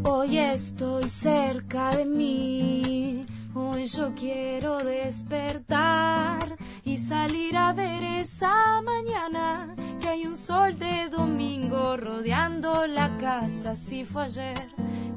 Hoy 0.05 0.38
estoy 0.38 1.09
cerca 1.09 1.91
de 1.97 2.05
mí, 2.05 3.27
hoy 3.53 3.87
yo 3.87 4.15
quiero 4.15 4.79
despertar 4.79 6.57
y 6.85 6.97
salir 6.99 7.57
a 7.57 7.73
ver 7.73 8.05
esa 8.05 8.81
mañana 8.83 9.75
que 10.01 10.09
hay 10.09 10.27
un 10.27 10.37
sol 10.37 10.79
de 10.79 11.09
domingo 11.09 11.97
rodeando 11.97 12.87
la 12.87 13.17
casa, 13.19 13.75
si 13.75 14.05
fue 14.05 14.25
ayer 14.25 14.69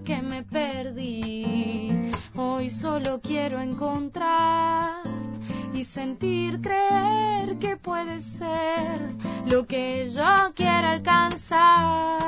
que 0.04 0.22
me 0.24 0.42
perdí. 0.42 2.12
Hoy 2.36 2.70
solo 2.70 3.22
quiero 3.22 3.62
encontrar 3.62 5.25
y 5.76 5.84
sentir, 5.84 6.62
creer 6.62 7.58
que 7.60 7.76
puede 7.76 8.22
ser 8.22 9.14
lo 9.52 9.66
que 9.68 10.08
yo 10.08 10.54
quiero 10.56 10.88
alcanzar. 10.88 12.22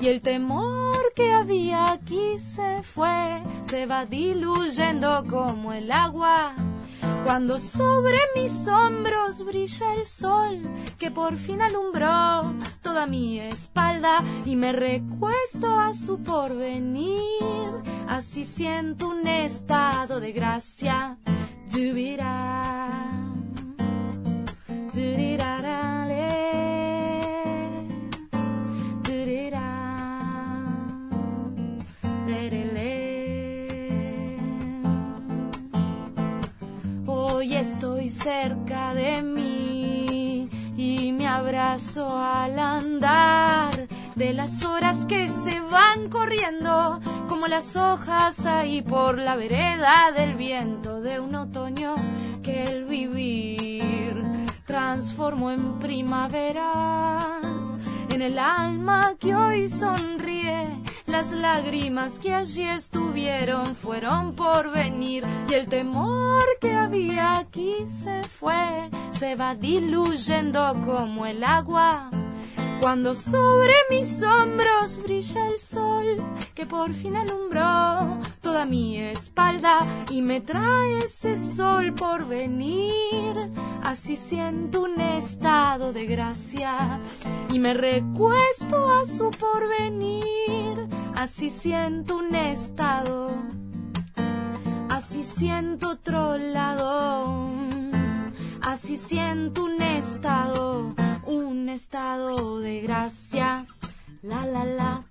Y 0.00 0.08
el 0.08 0.22
temor 0.22 0.96
que 1.14 1.30
había 1.30 1.92
aquí 1.92 2.38
se 2.38 2.82
fue, 2.82 3.42
se 3.62 3.86
va 3.86 4.06
diluyendo 4.06 5.24
como 5.28 5.72
el 5.72 5.92
agua. 5.92 6.54
Cuando 7.24 7.58
sobre 7.58 8.18
mis 8.34 8.66
hombros 8.68 9.44
brilla 9.44 9.94
el 9.94 10.06
sol, 10.06 10.60
que 10.98 11.10
por 11.10 11.36
fin 11.36 11.60
alumbró 11.60 12.54
toda 12.82 13.06
mi 13.06 13.40
espalda 13.40 14.22
y 14.44 14.56
me 14.56 14.72
recuesto 14.72 15.78
a 15.78 15.92
su 15.92 16.22
porvenir, 16.22 17.42
así 18.08 18.44
siento 18.44 19.08
un 19.08 19.26
estado 19.26 20.20
de 20.20 20.32
gracia 20.32 21.18
Hoy 37.06 37.54
estoy 37.56 38.08
cerca 38.08 38.94
de 38.94 39.20
mí 39.22 40.48
y 40.76 41.10
me 41.10 41.26
abrazo 41.26 42.16
al 42.16 42.56
andar 42.56 43.88
de 44.16 44.32
las 44.32 44.64
horas 44.64 45.06
que 45.06 45.28
se 45.28 45.60
van 45.60 46.08
corriendo 46.08 47.00
como 47.28 47.48
las 47.48 47.76
hojas 47.76 48.46
ahí 48.46 48.82
por 48.82 49.18
la 49.18 49.34
vereda 49.34 50.12
del 50.14 50.34
viento 50.34 51.00
de 51.00 51.18
un 51.18 51.34
otoño 51.34 51.96
que 52.42 52.64
el 52.64 52.84
vivir 52.84 54.22
transformó 54.64 55.50
en 55.50 55.78
primaveras. 55.78 57.80
En 58.10 58.22
el 58.22 58.38
alma 58.38 59.16
que 59.18 59.34
hoy 59.34 59.68
sonríe 59.68 60.80
las 61.06 61.32
lágrimas 61.32 62.20
que 62.20 62.34
allí 62.34 62.62
estuvieron 62.62 63.74
fueron 63.74 64.34
por 64.34 64.70
venir 64.70 65.24
y 65.48 65.54
el 65.54 65.66
temor 65.66 66.44
que 66.60 66.72
había 66.72 67.38
aquí 67.38 67.74
se 67.88 68.22
fue, 68.22 68.90
se 69.10 69.34
va 69.34 69.56
diluyendo 69.56 70.74
como 70.84 71.26
el 71.26 71.42
agua 71.42 72.10
cuando 72.80 73.14
sobre 73.14 73.74
mis 73.90 74.22
hombros 74.22 75.02
brilla 75.02 75.48
el 75.48 75.58
sol, 75.58 76.16
que 76.54 76.66
por 76.66 76.92
fin 76.92 77.16
alumbró 77.16 78.18
toda 78.40 78.64
mi 78.66 78.98
espalda 78.98 79.86
y 80.10 80.22
me 80.22 80.40
trae 80.40 80.98
ese 80.98 81.36
sol 81.36 81.94
por 81.94 82.26
venir, 82.26 83.36
así 83.82 84.16
siento 84.16 84.82
un 84.82 85.00
estado 85.00 85.92
de 85.92 86.06
gracia 86.06 87.00
y 87.52 87.58
me 87.58 87.74
recuesto 87.74 88.90
a 88.90 89.04
su 89.04 89.30
porvenir, 89.30 90.88
así 91.16 91.50
siento 91.50 92.18
un 92.18 92.34
estado, 92.34 93.30
así 94.90 95.22
siento 95.22 95.90
otro 95.90 96.36
lado, 96.36 97.48
así 98.66 98.96
siento 98.96 99.64
un 99.64 99.80
estado 99.82 100.94
un 101.26 101.68
estado 101.68 102.60
de 102.60 102.80
gracia. 102.82 103.66
La, 104.22 104.46
la, 104.46 104.64
la. 104.64 105.04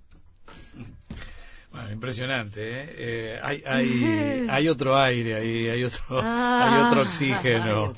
Bueno, 1.73 1.91
impresionante, 1.91 2.61
¿eh? 2.61 2.95
eh 2.97 3.39
hay, 3.41 3.63
hay, 3.65 4.47
hay, 4.49 4.69
otro 4.69 4.95
aire 4.95 5.33
ahí, 5.33 5.67
hay 5.69 5.83
otro, 5.83 6.21
hay 6.21 6.81
otro 6.81 7.01
oxígeno. 7.01 7.93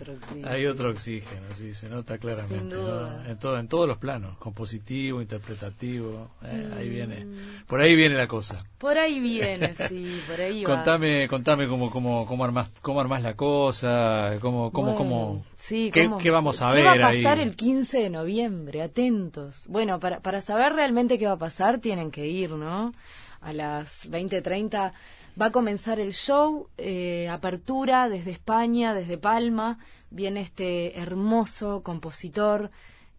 Hay 0.45 0.65
otro 0.65 0.91
oxígeno, 0.91 1.41
sí, 1.53 1.73
se 1.73 1.89
nota 1.89 2.17
claramente. 2.17 2.73
En, 3.27 3.37
todo, 3.37 3.59
en 3.59 3.67
todos 3.67 3.85
los 3.85 3.97
planos, 3.97 4.37
compositivo, 4.37 5.21
interpretativo, 5.21 6.31
eh, 6.45 6.73
ahí 6.77 6.87
viene. 6.87 7.25
Mm. 7.25 7.65
Por 7.67 7.81
ahí 7.81 7.97
viene 7.97 8.15
la 8.15 8.27
cosa. 8.27 8.55
Por 8.77 8.97
ahí 8.97 9.19
viene, 9.19 9.75
sí, 9.89 10.21
por 10.25 10.39
ahí 10.39 10.63
va. 10.63 10.73
Contame, 10.73 11.27
contame 11.27 11.67
cómo, 11.67 11.91
cómo, 11.91 12.25
cómo, 12.25 12.45
armás, 12.45 12.71
cómo 12.81 13.01
armás 13.01 13.23
la 13.23 13.33
cosa, 13.33 14.37
cómo, 14.39 14.71
cómo, 14.71 14.95
cómo, 14.95 15.45
sí, 15.57 15.91
qué, 15.91 16.09
qué, 16.17 16.31
vamos 16.31 16.61
a 16.61 16.69
ver 16.69 16.93
¿Qué 16.93 16.99
va 16.99 17.09
a 17.09 17.11
pasar 17.11 17.39
el 17.39 17.57
15 17.57 17.99
de 17.99 18.09
noviembre? 18.09 18.81
Atentos. 18.81 19.65
Bueno, 19.67 19.99
para, 19.99 20.21
para 20.21 20.39
saber 20.39 20.71
realmente 20.71 21.17
qué 21.17 21.25
va 21.25 21.33
a 21.33 21.37
pasar, 21.37 21.79
tienen 21.79 22.09
que 22.09 22.25
ir, 22.25 22.51
¿no? 22.51 22.93
A 23.45 23.53
las 23.53 24.09
20.30 24.09 24.91
va 25.39 25.45
a 25.45 25.51
comenzar 25.51 25.99
el 25.99 26.13
show, 26.13 26.67
eh, 26.77 27.29
apertura 27.29 28.09
desde 28.09 28.31
España, 28.31 28.93
desde 28.93 29.17
Palma, 29.17 29.79
viene 30.09 30.41
este 30.41 30.99
hermoso 30.99 31.83
compositor. 31.83 32.71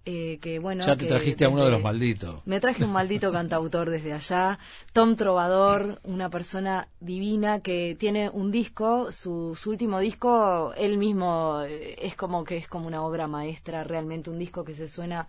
Eh, 0.08 0.38
que 0.40 0.60
bueno 0.60 0.86
ya 0.86 0.94
te 0.94 1.06
trajiste 1.06 1.44
a 1.44 1.48
uno 1.48 1.64
de 1.64 1.72
los 1.72 1.82
malditos 1.82 2.40
me 2.44 2.60
traje 2.60 2.84
un 2.84 2.92
maldito 2.92 3.32
cantautor 3.32 3.90
desde 3.90 4.12
allá 4.12 4.60
Tom 4.92 5.16
Trovador 5.16 5.98
una 6.04 6.30
persona 6.30 6.86
divina 7.00 7.58
que 7.58 7.96
tiene 7.98 8.30
un 8.30 8.52
disco 8.52 9.10
su, 9.10 9.56
su 9.56 9.68
último 9.68 9.98
disco 9.98 10.72
él 10.76 10.96
mismo 10.96 11.60
eh, 11.66 11.96
es 12.00 12.14
como 12.14 12.44
que 12.44 12.56
es 12.56 12.68
como 12.68 12.86
una 12.86 13.02
obra 13.02 13.26
maestra 13.26 13.82
realmente 13.82 14.30
un 14.30 14.38
disco 14.38 14.62
que 14.62 14.74
se 14.74 14.86
suena 14.86 15.26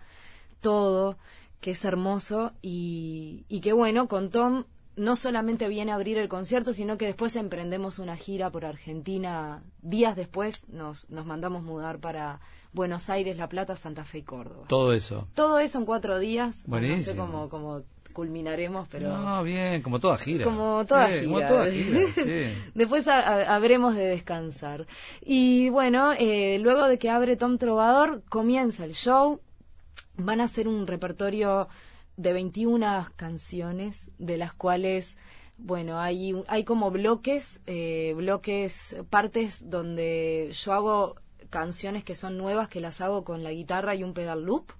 todo 0.60 1.18
que 1.60 1.72
es 1.72 1.84
hermoso 1.84 2.52
y, 2.62 3.46
y 3.48 3.60
que 3.60 3.72
bueno 3.72 4.06
con 4.06 4.30
Tom 4.30 4.62
no 4.98 5.16
solamente 5.16 5.68
viene 5.68 5.92
a 5.92 5.94
abrir 5.94 6.18
el 6.18 6.28
concierto, 6.28 6.72
sino 6.72 6.98
que 6.98 7.06
después 7.06 7.36
emprendemos 7.36 7.98
una 7.98 8.16
gira 8.16 8.50
por 8.50 8.64
Argentina. 8.64 9.62
Días 9.80 10.16
después 10.16 10.68
nos, 10.68 11.08
nos 11.10 11.24
mandamos 11.24 11.62
mudar 11.62 11.98
para 12.00 12.40
Buenos 12.72 13.08
Aires, 13.08 13.36
La 13.36 13.48
Plata, 13.48 13.76
Santa 13.76 14.04
Fe 14.04 14.18
y 14.18 14.22
Córdoba. 14.22 14.66
Todo 14.68 14.92
eso. 14.92 15.28
Todo 15.34 15.58
eso 15.60 15.78
en 15.78 15.84
cuatro 15.84 16.18
días. 16.18 16.64
Buenísimo. 16.66 16.98
No 16.98 17.04
sé 17.04 17.16
cómo, 17.16 17.48
cómo 17.48 17.82
culminaremos, 18.12 18.88
pero... 18.88 19.16
No, 19.16 19.42
bien, 19.44 19.80
como 19.80 20.00
toda 20.00 20.18
gira. 20.18 20.44
Como 20.44 20.84
toda 20.84 21.06
gira. 21.06 21.24
Como 21.24 21.40
toda 21.46 21.70
gira 21.70 22.00
sí. 22.14 22.70
Después 22.74 23.06
habremos 23.06 23.94
de 23.94 24.06
descansar. 24.06 24.86
Y 25.20 25.70
bueno, 25.70 26.12
eh, 26.18 26.58
luego 26.60 26.88
de 26.88 26.98
que 26.98 27.10
abre 27.10 27.36
Tom 27.36 27.58
Trovador, 27.58 28.22
comienza 28.28 28.84
el 28.84 28.94
show. 28.94 29.40
Van 30.16 30.40
a 30.40 30.44
hacer 30.44 30.66
un 30.66 30.88
repertorio 30.88 31.68
de 32.18 32.32
21 32.32 33.08
canciones, 33.14 34.10
de 34.18 34.36
las 34.36 34.52
cuales, 34.52 35.16
bueno, 35.56 36.00
hay, 36.00 36.34
hay 36.48 36.64
como 36.64 36.90
bloques, 36.90 37.62
eh, 37.66 38.12
bloques, 38.16 38.96
partes 39.08 39.70
donde 39.70 40.50
yo 40.52 40.72
hago 40.72 41.14
canciones 41.48 42.02
que 42.02 42.16
son 42.16 42.36
nuevas, 42.36 42.68
que 42.68 42.80
las 42.80 43.00
hago 43.00 43.22
con 43.22 43.44
la 43.44 43.52
guitarra 43.52 43.94
y 43.94 44.02
un 44.02 44.12
pedal 44.12 44.42
loop. 44.42 44.72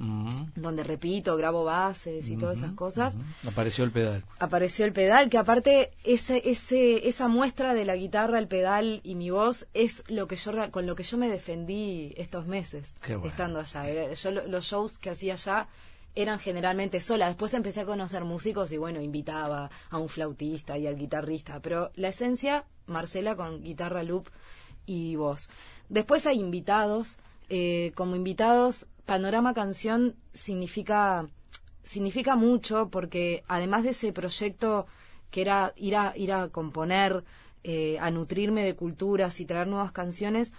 Mm. 0.00 0.52
donde 0.54 0.84
repito, 0.84 1.36
grabo 1.36 1.64
bases 1.64 2.28
y 2.28 2.36
todas 2.36 2.58
esas 2.58 2.70
cosas. 2.74 3.18
Apareció 3.44 3.82
el 3.82 3.90
pedal. 3.90 4.22
Apareció 4.38 4.84
el 4.84 4.92
pedal, 4.92 5.28
que 5.28 5.38
aparte 5.38 5.90
ese, 6.04 6.48
ese, 6.48 7.08
esa 7.08 7.26
muestra 7.26 7.74
de 7.74 7.84
la 7.84 7.96
guitarra, 7.96 8.38
el 8.38 8.46
pedal 8.46 9.00
y 9.02 9.16
mi 9.16 9.30
voz 9.30 9.66
es 9.74 10.04
lo 10.06 10.28
que 10.28 10.36
yo 10.36 10.52
con 10.70 10.86
lo 10.86 10.94
que 10.94 11.02
yo 11.02 11.18
me 11.18 11.28
defendí 11.28 12.14
estos 12.16 12.46
meses 12.46 12.94
estando 13.24 13.58
allá. 13.58 14.12
Yo 14.12 14.30
los 14.30 14.66
shows 14.66 14.98
que 14.98 15.10
hacía 15.10 15.32
allá 15.32 15.66
eran 16.22 16.40
generalmente 16.40 17.00
solas. 17.00 17.28
Después 17.28 17.54
empecé 17.54 17.82
a 17.82 17.86
conocer 17.86 18.24
músicos 18.24 18.72
y 18.72 18.76
bueno, 18.76 19.00
invitaba 19.00 19.70
a 19.88 19.98
un 19.98 20.08
flautista 20.08 20.76
y 20.76 20.88
al 20.88 20.96
guitarrista. 20.96 21.60
Pero 21.60 21.92
la 21.94 22.08
esencia, 22.08 22.64
Marcela 22.86 23.36
con 23.36 23.62
guitarra 23.62 24.02
loop 24.02 24.28
y 24.84 25.14
voz. 25.14 25.48
Después 25.88 26.26
hay 26.26 26.40
invitados. 26.40 27.20
Eh, 27.48 27.92
como 27.94 28.16
invitados, 28.16 28.88
Panorama 29.06 29.54
Canción 29.54 30.16
significa, 30.32 31.28
significa 31.84 32.34
mucho 32.34 32.88
porque 32.90 33.44
además 33.46 33.84
de 33.84 33.90
ese 33.90 34.12
proyecto 34.12 34.86
que 35.30 35.42
era 35.42 35.72
ir 35.76 35.94
a, 35.94 36.14
ir 36.16 36.32
a 36.32 36.48
componer, 36.48 37.24
eh, 37.62 37.96
a 38.00 38.10
nutrirme 38.10 38.64
de 38.64 38.74
culturas 38.74 39.38
y 39.38 39.46
traer 39.46 39.68
nuevas 39.68 39.92
canciones, 39.92 40.52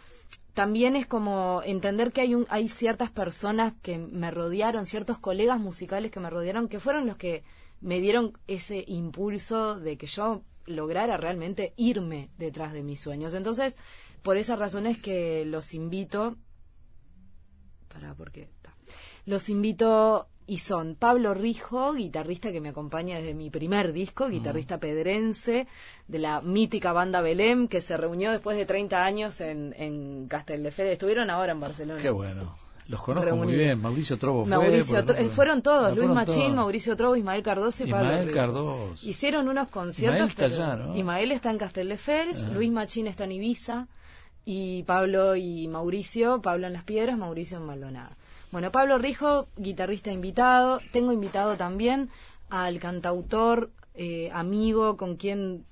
también 0.53 0.95
es 0.95 1.05
como 1.05 1.61
entender 1.63 2.11
que 2.11 2.21
hay, 2.21 2.35
un, 2.35 2.45
hay 2.49 2.67
ciertas 2.67 3.09
personas 3.09 3.73
que 3.81 3.97
me 3.97 4.31
rodearon, 4.31 4.85
ciertos 4.85 5.17
colegas 5.17 5.59
musicales 5.59 6.11
que 6.11 6.19
me 6.19 6.29
rodearon, 6.29 6.67
que 6.67 6.79
fueron 6.79 7.07
los 7.07 7.17
que 7.17 7.43
me 7.81 8.01
dieron 8.01 8.37
ese 8.47 8.83
impulso 8.87 9.79
de 9.79 9.97
que 9.97 10.07
yo 10.07 10.43
lograra 10.65 11.17
realmente 11.17 11.73
irme 11.77 12.29
detrás 12.37 12.73
de 12.73 12.83
mis 12.83 12.99
sueños. 12.99 13.33
Entonces, 13.33 13.77
por 14.21 14.37
esa 14.37 14.55
razón 14.55 14.85
es 14.85 14.99
que 14.99 15.45
los 15.45 15.73
invito, 15.73 16.35
para 17.87 18.13
porque 18.15 18.49
los 19.25 19.49
invito 19.49 20.28
y 20.49 20.57
son 20.57 20.95
Pablo 20.95 21.35
Rijo, 21.35 21.93
guitarrista 21.93 22.51
que 22.51 22.59
me 22.59 22.69
acompaña 22.69 23.17
desde 23.17 23.35
mi 23.35 23.51
primer 23.51 23.93
disco, 23.93 24.27
mm. 24.27 24.31
guitarrista 24.31 24.79
pedrense 24.79 25.67
de 26.07 26.19
la 26.19 26.41
mítica 26.41 26.91
banda 26.91 27.21
Belém, 27.21 27.67
que 27.67 27.81
se 27.81 27.95
reunió 27.95 28.31
después 28.31 28.57
de 28.57 28.65
30 28.65 29.05
años 29.05 29.41
en, 29.41 29.75
en 29.77 30.27
Castelldefels. 30.27 30.93
Estuvieron 30.93 31.29
ahora 31.29 31.51
en 31.51 31.59
Barcelona. 31.59 32.01
Qué 32.01 32.09
bueno. 32.09 32.55
Los 32.87 33.03
conozco 33.03 33.35
muy 33.35 33.53
bien, 33.53 33.79
Mauricio 33.79 34.17
Trobo 34.17 34.47
Mauricio 34.47 35.05
fueron 35.29 35.61
todos, 35.61 35.95
Luis 35.95 36.09
Machín, 36.09 36.55
Mauricio 36.55 36.97
Trobo, 36.97 37.15
Ismael 37.15 37.43
Cardoso 37.43 37.83
y 37.85 37.91
Pablo 37.91 38.09
Ismael 38.09 38.31
Cardoso. 38.33 39.07
Hicieron 39.07 39.47
unos 39.47 39.67
conciertos. 39.67 40.31
Ismael 40.31 40.51
está, 40.51 40.63
allá, 40.63 40.75
¿no? 40.75 40.97
Ismael 40.97 41.31
está 41.31 41.51
en 41.51 41.59
Castelldefels, 41.59 42.47
Luis 42.51 42.71
Machín 42.71 43.05
está 43.05 43.25
en 43.25 43.33
Ibiza 43.33 43.87
y 44.43 44.81
Pablo 44.81 45.35
y 45.35 45.67
Mauricio, 45.67 46.41
Pablo 46.41 46.65
en 46.65 46.73
Las 46.73 46.83
Piedras, 46.83 47.15
Mauricio 47.15 47.59
en 47.59 47.65
Maldonado. 47.65 48.15
Bueno, 48.51 48.71
Pablo 48.71 48.97
Rijo, 48.97 49.47
guitarrista 49.57 50.11
invitado. 50.11 50.79
Tengo 50.91 51.11
invitado 51.11 51.55
también 51.55 52.09
al 52.49 52.79
cantautor, 52.79 53.71
eh, 53.93 54.31
amigo, 54.33 54.97
con 54.97 55.17
quien 55.17 55.67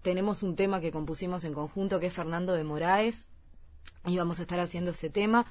tenemos 0.00 0.42
un 0.42 0.56
tema 0.56 0.80
que 0.80 0.90
compusimos 0.90 1.44
en 1.44 1.52
conjunto, 1.52 2.00
que 2.00 2.06
es 2.06 2.14
Fernando 2.14 2.54
de 2.54 2.64
Moraes. 2.64 3.28
Y 4.06 4.16
vamos 4.16 4.38
a 4.38 4.42
estar 4.42 4.58
haciendo 4.58 4.92
ese 4.92 5.10
tema. 5.10 5.44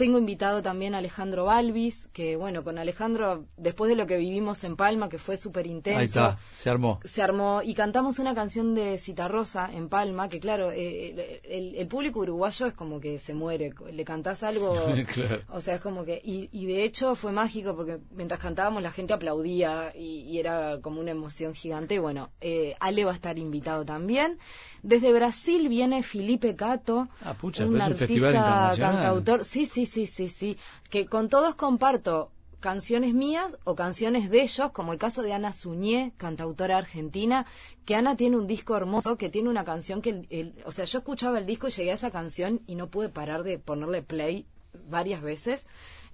Tengo 0.00 0.16
invitado 0.16 0.62
también 0.62 0.94
a 0.94 0.98
Alejandro 0.98 1.44
Balvis, 1.44 2.08
que 2.14 2.34
bueno, 2.34 2.64
con 2.64 2.78
Alejandro, 2.78 3.44
después 3.58 3.90
de 3.90 3.96
lo 3.96 4.06
que 4.06 4.16
vivimos 4.16 4.64
en 4.64 4.74
Palma, 4.74 5.10
que 5.10 5.18
fue 5.18 5.36
súper 5.36 5.66
intenso. 5.66 5.98
Ahí 5.98 6.06
está, 6.06 6.38
se 6.54 6.70
armó. 6.70 7.00
Se 7.04 7.20
armó 7.20 7.60
y 7.62 7.74
cantamos 7.74 8.18
una 8.18 8.34
canción 8.34 8.74
de 8.74 8.96
Citarrosa 8.96 9.70
en 9.70 9.90
Palma, 9.90 10.30
que 10.30 10.40
claro, 10.40 10.70
eh, 10.72 11.42
el, 11.44 11.86
público 11.86 12.20
uruguayo 12.20 12.64
es 12.64 12.72
como 12.72 12.98
que 12.98 13.18
se 13.18 13.34
muere. 13.34 13.74
Le 13.92 14.04
cantás 14.06 14.42
algo, 14.42 14.72
o 15.50 15.60
sea, 15.60 15.74
es 15.74 15.82
como 15.82 16.06
que. 16.06 16.18
Y, 16.24 16.64
de 16.64 16.82
hecho 16.84 17.14
fue 17.14 17.30
mágico 17.30 17.76
porque 17.76 17.98
mientras 18.10 18.40
cantábamos 18.40 18.82
la 18.82 18.92
gente 18.92 19.12
aplaudía 19.12 19.92
y, 19.94 20.38
era 20.38 20.78
como 20.80 21.02
una 21.02 21.10
emoción 21.10 21.52
gigante. 21.52 21.98
Bueno, 21.98 22.30
eh, 22.40 22.74
Ale 22.80 23.04
va 23.04 23.10
a 23.10 23.16
estar 23.16 23.38
invitado 23.38 23.84
también. 23.84 24.38
Desde 24.82 25.12
Brasil 25.12 25.68
viene 25.68 26.02
Felipe 26.02 26.56
Cato, 26.56 27.10
ah, 27.22 27.34
pucha, 27.34 27.66
un, 27.66 27.78
artista, 27.78 28.06
festival 28.06 28.78
cantautor. 28.78 29.44
Sí, 29.44 29.66
sí, 29.66 29.89
sí, 29.90 30.06
sí, 30.06 30.28
sí. 30.28 30.56
Que 30.88 31.06
con 31.06 31.28
todos 31.28 31.54
comparto 31.54 32.30
canciones 32.60 33.14
mías 33.14 33.56
o 33.64 33.74
canciones 33.74 34.30
de 34.30 34.42
ellos, 34.42 34.70
como 34.72 34.92
el 34.92 34.98
caso 34.98 35.22
de 35.22 35.32
Ana 35.32 35.52
Suñé, 35.52 36.12
cantautora 36.18 36.76
argentina, 36.76 37.46
que 37.86 37.94
Ana 37.94 38.16
tiene 38.16 38.36
un 38.36 38.46
disco 38.46 38.76
hermoso, 38.76 39.16
que 39.16 39.30
tiene 39.30 39.48
una 39.48 39.64
canción 39.64 40.02
que, 40.02 40.52
o 40.64 40.70
sea, 40.70 40.84
yo 40.84 40.98
escuchaba 40.98 41.38
el 41.38 41.46
disco 41.46 41.68
y 41.68 41.70
llegué 41.70 41.90
a 41.90 41.94
esa 41.94 42.10
canción 42.10 42.60
y 42.66 42.74
no 42.74 42.88
pude 42.88 43.08
parar 43.08 43.42
de 43.42 43.58
ponerle 43.58 44.02
play 44.02 44.46
varias 44.88 45.22
veces. 45.22 45.66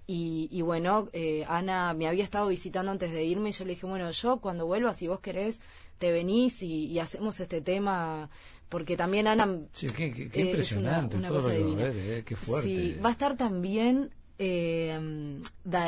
Y, 0.09 0.63
bueno, 0.63 1.09
eh, 1.13 1.45
Ana 1.49 1.93
me 1.93 2.07
había 2.07 2.23
estado 2.23 2.47
visitando 2.47 2.93
antes 2.93 3.11
de 3.11 3.25
irme 3.25 3.49
y 3.49 3.53
yo 3.53 3.65
le 3.65 3.73
dije, 3.73 3.87
bueno, 3.87 4.09
yo 4.13 4.37
cuando 4.37 4.65
vuelva, 4.65 4.95
si 4.95 5.09
vos 5.09 5.19
querés, 5.19 5.61
te 5.99 6.13
venís 6.13 6.63
y 6.63 6.97
hacemos 7.01 7.41
este 7.41 7.61
tema 7.61 8.31
porque 8.69 8.97
también 8.97 9.27
Ana 9.27 9.61
sí, 9.73 9.89
qué, 9.91 10.07
impresionante 10.35 11.17
una, 11.17 11.29
cosa 11.29 11.55
eh, 11.55 12.23
qué 12.27 12.37
fuerte. 12.37 12.69
sí 12.69 12.95
va 12.95 13.11
a 13.11 13.13
estar 13.13 13.37
también 13.37 14.11
eh, 14.39 14.99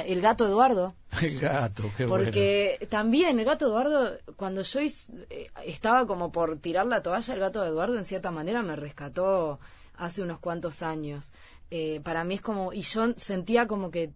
el 0.06 0.20
gato 0.20 0.46
Eduardo. 0.46 0.94
El 1.20 1.40
gato 1.40 1.84
qué 1.96 2.06
porque 2.06 2.86
también 2.88 3.38
el 3.38 3.44
gato 3.44 3.66
Eduardo 3.66 4.18
cuando 4.36 4.62
yo 4.62 4.80
eh, 4.80 5.50
estaba 5.64 6.06
como 6.06 6.30
por 6.30 6.58
tirar 6.58 6.86
la 6.86 7.02
toalla 7.02 7.34
el 7.34 7.40
gato 7.40 7.64
Eduardo 7.64 7.96
en 7.96 8.04
cierta 8.04 8.30
manera 8.30 8.62
me 8.62 8.76
rescató 8.76 9.58
hace 9.96 10.22
unos 10.22 10.38
cuantos 10.38 10.82
años. 10.82 11.32
Para 12.02 12.24
mí 12.24 12.36
es 12.36 12.40
como 12.40 12.72
y 12.72 12.82
yo 12.82 13.12
sentía 13.16 13.66
como 13.66 13.90
que 13.90 14.12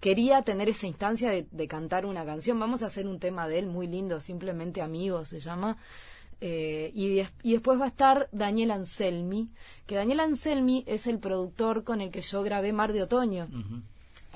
quería 0.00 0.42
tener 0.42 0.68
esa 0.68 0.86
instancia 0.86 1.30
de, 1.30 1.46
de 1.50 1.68
cantar 1.68 2.06
una 2.06 2.24
canción. 2.24 2.58
Vamos 2.58 2.82
a 2.82 2.86
hacer 2.86 3.06
un 3.06 3.20
tema 3.20 3.46
de 3.46 3.58
él 3.58 3.66
muy 3.66 3.86
lindo 3.86 4.18
simplemente 4.18 4.80
amigos 4.80 5.28
se 5.28 5.38
llama 5.38 5.76
eh, 6.40 6.92
y, 6.94 7.20
y, 7.42 7.52
después 7.52 7.80
va 7.80 7.86
a 7.86 7.88
estar 7.88 8.28
Daniel 8.32 8.70
Anselmi, 8.70 9.48
que 9.86 9.96
Daniel 9.96 10.20
Anselmi 10.20 10.84
es 10.86 11.06
el 11.06 11.18
productor 11.18 11.84
con 11.84 12.00
el 12.00 12.10
que 12.10 12.20
yo 12.20 12.42
grabé 12.42 12.72
Mar 12.72 12.92
de 12.92 13.02
Otoño. 13.02 13.48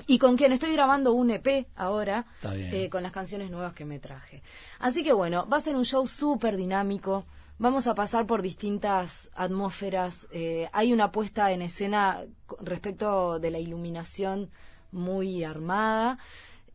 Y 0.07 0.19
con 0.19 0.37
quien 0.37 0.53
estoy 0.53 0.73
grabando 0.73 1.13
un 1.13 1.31
EP 1.31 1.67
ahora, 1.77 2.27
eh, 2.43 2.89
con 2.91 3.03
las 3.03 3.13
canciones 3.13 3.51
nuevas 3.51 3.75
que 3.75 3.85
me 3.85 3.99
traje. 3.99 4.43
Así 4.81 5.05
que 5.05 5.13
bueno, 5.13 5.47
va 5.49 5.59
a 5.59 5.61
ser 5.61 5.77
un 5.77 5.85
show 5.85 6.07
súper 6.09 6.57
dinámico. 6.57 7.25
Vamos 7.59 7.87
a 7.87 7.95
pasar 7.95 8.27
por 8.27 8.43
distintas 8.43 9.31
atmósferas. 9.35 10.27
Eh, 10.33 10.69
hay 10.73 10.93
una 10.93 11.13
puesta 11.13 11.53
en 11.53 11.63
escena 11.63 12.23
respecto 12.61 13.39
de 13.39 13.51
la 13.51 13.59
iluminación 13.59 14.51
muy 14.91 15.45
armada. 15.45 16.19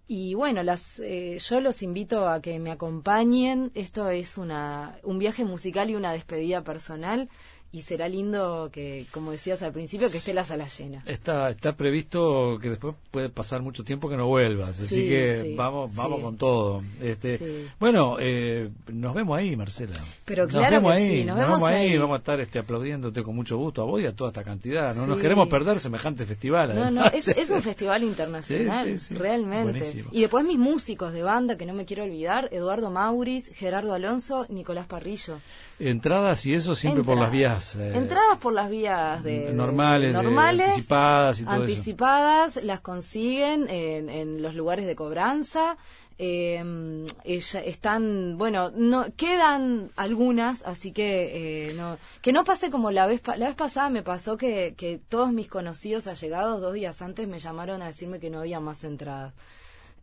Y 0.09 0.35
bueno, 0.35 0.63
las, 0.63 0.99
eh, 0.99 1.37
yo 1.39 1.59
los 1.59 1.83
invito 1.83 2.29
a 2.29 2.41
que 2.41 2.59
me 2.59 2.71
acompañen. 2.71 3.71
Esto 3.75 4.09
es 4.09 4.37
una, 4.37 4.99
un 5.03 5.19
viaje 5.19 5.43
musical 5.43 5.89
y 5.89 5.95
una 5.95 6.13
despedida 6.13 6.63
personal 6.63 7.29
y 7.71 7.81
será 7.81 8.07
lindo 8.07 8.69
que, 8.71 9.05
como 9.11 9.31
decías 9.31 9.61
al 9.61 9.73
principio, 9.73 10.09
que 10.09 10.17
esté 10.17 10.33
la 10.33 10.45
sala 10.45 10.67
llena. 10.67 11.03
Está, 11.05 11.49
está 11.49 11.75
previsto 11.75 12.57
que 12.61 12.69
después 12.69 12.95
puede 13.11 13.29
pasar 13.29 13.61
mucho 13.61 13.83
tiempo 13.83 14.09
que 14.09 14.15
no 14.15 14.27
vuelvas, 14.27 14.79
así 14.79 15.07
que 15.07 15.53
vamos, 15.57 15.93
vamos 15.95 16.21
con 16.21 16.37
todo. 16.37 16.83
Este, 17.01 17.67
bueno, 17.79 18.17
eh, 18.19 18.69
nos 18.87 19.13
vemos 19.13 19.37
ahí, 19.37 19.55
Marcela. 19.55 19.93
Pero 20.25 20.43
nos 20.43 20.53
claro 20.53 20.77
vemos 20.77 20.91
ahí, 20.93 21.25
nos, 21.25 21.37
vemos 21.37 21.63
ahí, 21.63 21.97
vamos 21.97 22.15
a 22.15 22.17
estar 22.19 22.39
este, 22.39 22.59
aplaudiéndote 22.59 23.21
con 23.21 23.35
mucho 23.35 23.57
gusto 23.57 23.81
a 23.81 23.85
vos 23.85 24.01
y 24.01 24.05
a 24.05 24.15
toda 24.15 24.29
esta 24.29 24.43
cantidad. 24.43 24.95
No 24.95 25.05
nos 25.05 25.17
queremos 25.17 25.47
perder 25.49 25.79
semejante 25.79 26.25
festival. 26.25 26.73
No, 26.73 26.89
no, 26.89 27.05
es, 27.07 27.27
es, 27.27 27.49
un 27.49 27.61
festival 27.61 28.03
internacional, 28.03 28.99
realmente. 29.11 30.05
Y 30.11 30.21
después 30.21 30.45
mis 30.45 30.57
músicos 30.57 31.11
de 31.11 31.21
banda, 31.21 31.57
que 31.57 31.65
no 31.65 31.73
me 31.73 31.85
quiero 31.85 32.03
olvidar, 32.03 32.49
Eduardo 32.51 32.91
Mauris, 32.91 33.49
Gerardo 33.53 33.93
Alonso, 33.93 34.45
Nicolás 34.49 34.87
Parrillo. 34.87 35.39
Entradas 35.79 36.45
y 36.45 36.53
eso 36.53 36.75
siempre 36.75 37.03
por 37.03 37.17
las 37.17 37.31
vías. 37.31 37.56
Eh, 37.75 37.91
entradas 37.95 38.37
por 38.39 38.53
las 38.53 38.69
vías 38.69 39.23
de, 39.23 39.51
normales, 39.53 40.13
normales 40.13 40.69
anticipadas 40.69 41.39
y 41.39 41.43
todo 41.43 41.53
Anticipadas, 41.53 42.55
las 42.63 42.81
consiguen 42.81 43.69
en, 43.69 44.09
en, 44.09 44.41
los 44.41 44.55
lugares 44.55 44.85
de 44.85 44.95
cobranza. 44.95 45.77
Eh, 46.19 47.05
están, 47.23 48.37
bueno, 48.39 48.71
no 48.71 49.05
quedan 49.15 49.91
algunas, 49.95 50.63
así 50.63 50.91
que 50.91 51.69
eh, 51.69 51.73
no, 51.75 51.99
que 52.23 52.31
no 52.31 52.43
pase 52.43 52.71
como 52.71 52.89
la 52.89 53.05
vez 53.05 53.21
la 53.37 53.47
vez 53.47 53.55
pasada 53.55 53.91
me 53.91 54.01
pasó 54.01 54.35
que, 54.35 54.73
que 54.75 54.99
todos 55.09 55.31
mis 55.31 55.47
conocidos 55.47 56.07
allegados 56.07 56.59
dos 56.59 56.73
días 56.73 57.03
antes 57.03 57.27
me 57.27 57.37
llamaron 57.37 57.83
a 57.83 57.87
decirme 57.87 58.19
que 58.19 58.31
no 58.31 58.39
había 58.39 58.59
más 58.59 58.83
entradas. 58.83 59.33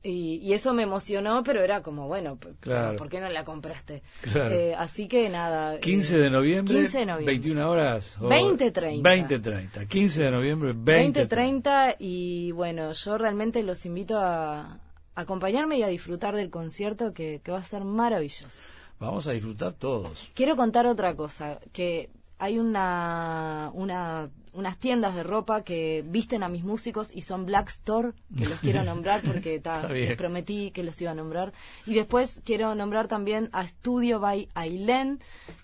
Y, 0.07 0.53
eso 0.53 0.75
me 0.75 0.83
emocionó, 0.83 1.43
pero 1.43 1.62
era 1.62 1.83
como, 1.83 2.07
bueno, 2.07 2.37
¿por 2.37 3.09
qué 3.09 3.21
no 3.21 3.29
la 3.31 3.45
compraste? 3.45 4.03
Eh, 4.35 4.75
así 4.77 5.09
que 5.09 5.31
nada. 5.31 5.81
15 5.81 6.19
de 6.19 6.31
noviembre, 6.31 6.75
15 6.75 6.99
de 6.99 7.07
noviembre. 7.07 7.33
21 7.33 7.71
horas. 7.71 8.19
20.30. 8.21 9.03
20.30. 9.03 9.88
15 9.88 10.23
de 10.23 10.31
noviembre, 10.31 10.75
20.30. 10.75 11.29
20.30 11.29 11.97
y 11.99 12.53
bueno, 12.53 12.93
yo 12.93 13.17
realmente 13.17 13.62
los 13.62 13.87
invito 13.87 14.19
a, 14.19 14.79
acompañarme 15.14 15.79
y 15.79 15.83
a 15.83 15.88
disfrutar 15.88 16.37
del 16.37 16.51
concierto 16.51 17.14
que, 17.14 17.40
que 17.43 17.51
va 17.51 17.59
a 17.59 17.64
ser 17.64 17.85
maravilloso. 17.85 18.71
Vamos 19.01 19.27
a 19.27 19.33
disfrutar 19.33 19.73
todos. 19.73 20.31
Quiero 20.35 20.57
contar 20.57 20.87
otra 20.87 21.14
cosa, 21.14 21.59
que 21.73 22.11
hay 22.38 22.59
una, 22.59 23.71
una 23.73 24.29
unas 24.55 24.79
tiendas 24.79 25.14
de 25.14 25.23
ropa 25.23 25.62
que 25.62 26.05
visten 26.07 26.43
a 26.43 26.49
mis 26.49 26.64
músicos 26.64 27.14
y 27.14 27.23
son 27.23 27.45
Black 27.45 27.69
Store, 27.69 28.12
que 28.37 28.49
los 28.49 28.59
quiero 28.61 28.83
nombrar 28.85 29.21
porque 29.23 29.61
les 29.90 30.17
prometí 30.17 30.71
que 30.71 30.83
los 30.83 31.01
iba 31.01 31.11
a 31.11 31.14
nombrar. 31.14 31.53
Y 31.87 31.95
después 31.95 32.40
quiero 32.45 32.75
nombrar 32.75 33.09
también 33.09 33.51
a 33.53 33.67
Studio 33.67 34.21
by 34.21 34.49
Aileen, 34.55 35.21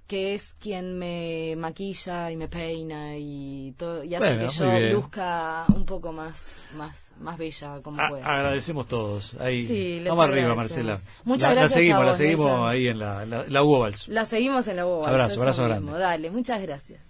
que 0.07 0.35
es 0.35 0.55
quien 0.55 0.99
me 0.99 1.55
maquilla 1.57 2.33
y 2.33 2.37
me 2.37 2.49
peina 2.49 3.17
y 3.17 3.75
todo 3.79 4.03
y 4.03 4.15
hace 4.15 4.39
que 4.39 4.49
yo 4.49 4.81
luzca 4.93 5.65
un 5.69 5.85
poco 5.85 6.13
más 6.13 6.57
más 6.75 7.13
más 7.21 7.39
bella 7.39 7.81
como 7.83 7.97
pueda. 8.09 8.27
Agradecemos 8.27 8.89
todos. 8.89 9.37
Ahí 9.39 10.03
vamos 10.05 10.29
arriba, 10.29 10.55
Marcela. 10.57 10.99
Muchas 11.25 11.53
gracias. 11.53 11.71
La 11.71 11.77
seguimos, 11.77 12.05
la 12.07 12.15
seguimos 12.15 12.69
ahí 12.69 12.89
en 12.89 12.99
la 12.99 13.25
la, 13.25 13.45
la 13.47 13.93
La 14.09 14.27
seguimos 14.27 14.67
en 14.67 14.77
la 14.77 14.87
UOVals. 14.87 15.09
Abrazo, 15.09 15.41
abrazo 15.41 15.65
grande. 15.65 15.93
Dale, 15.93 16.31
muchas 16.31 16.61
gracias. 16.61 17.10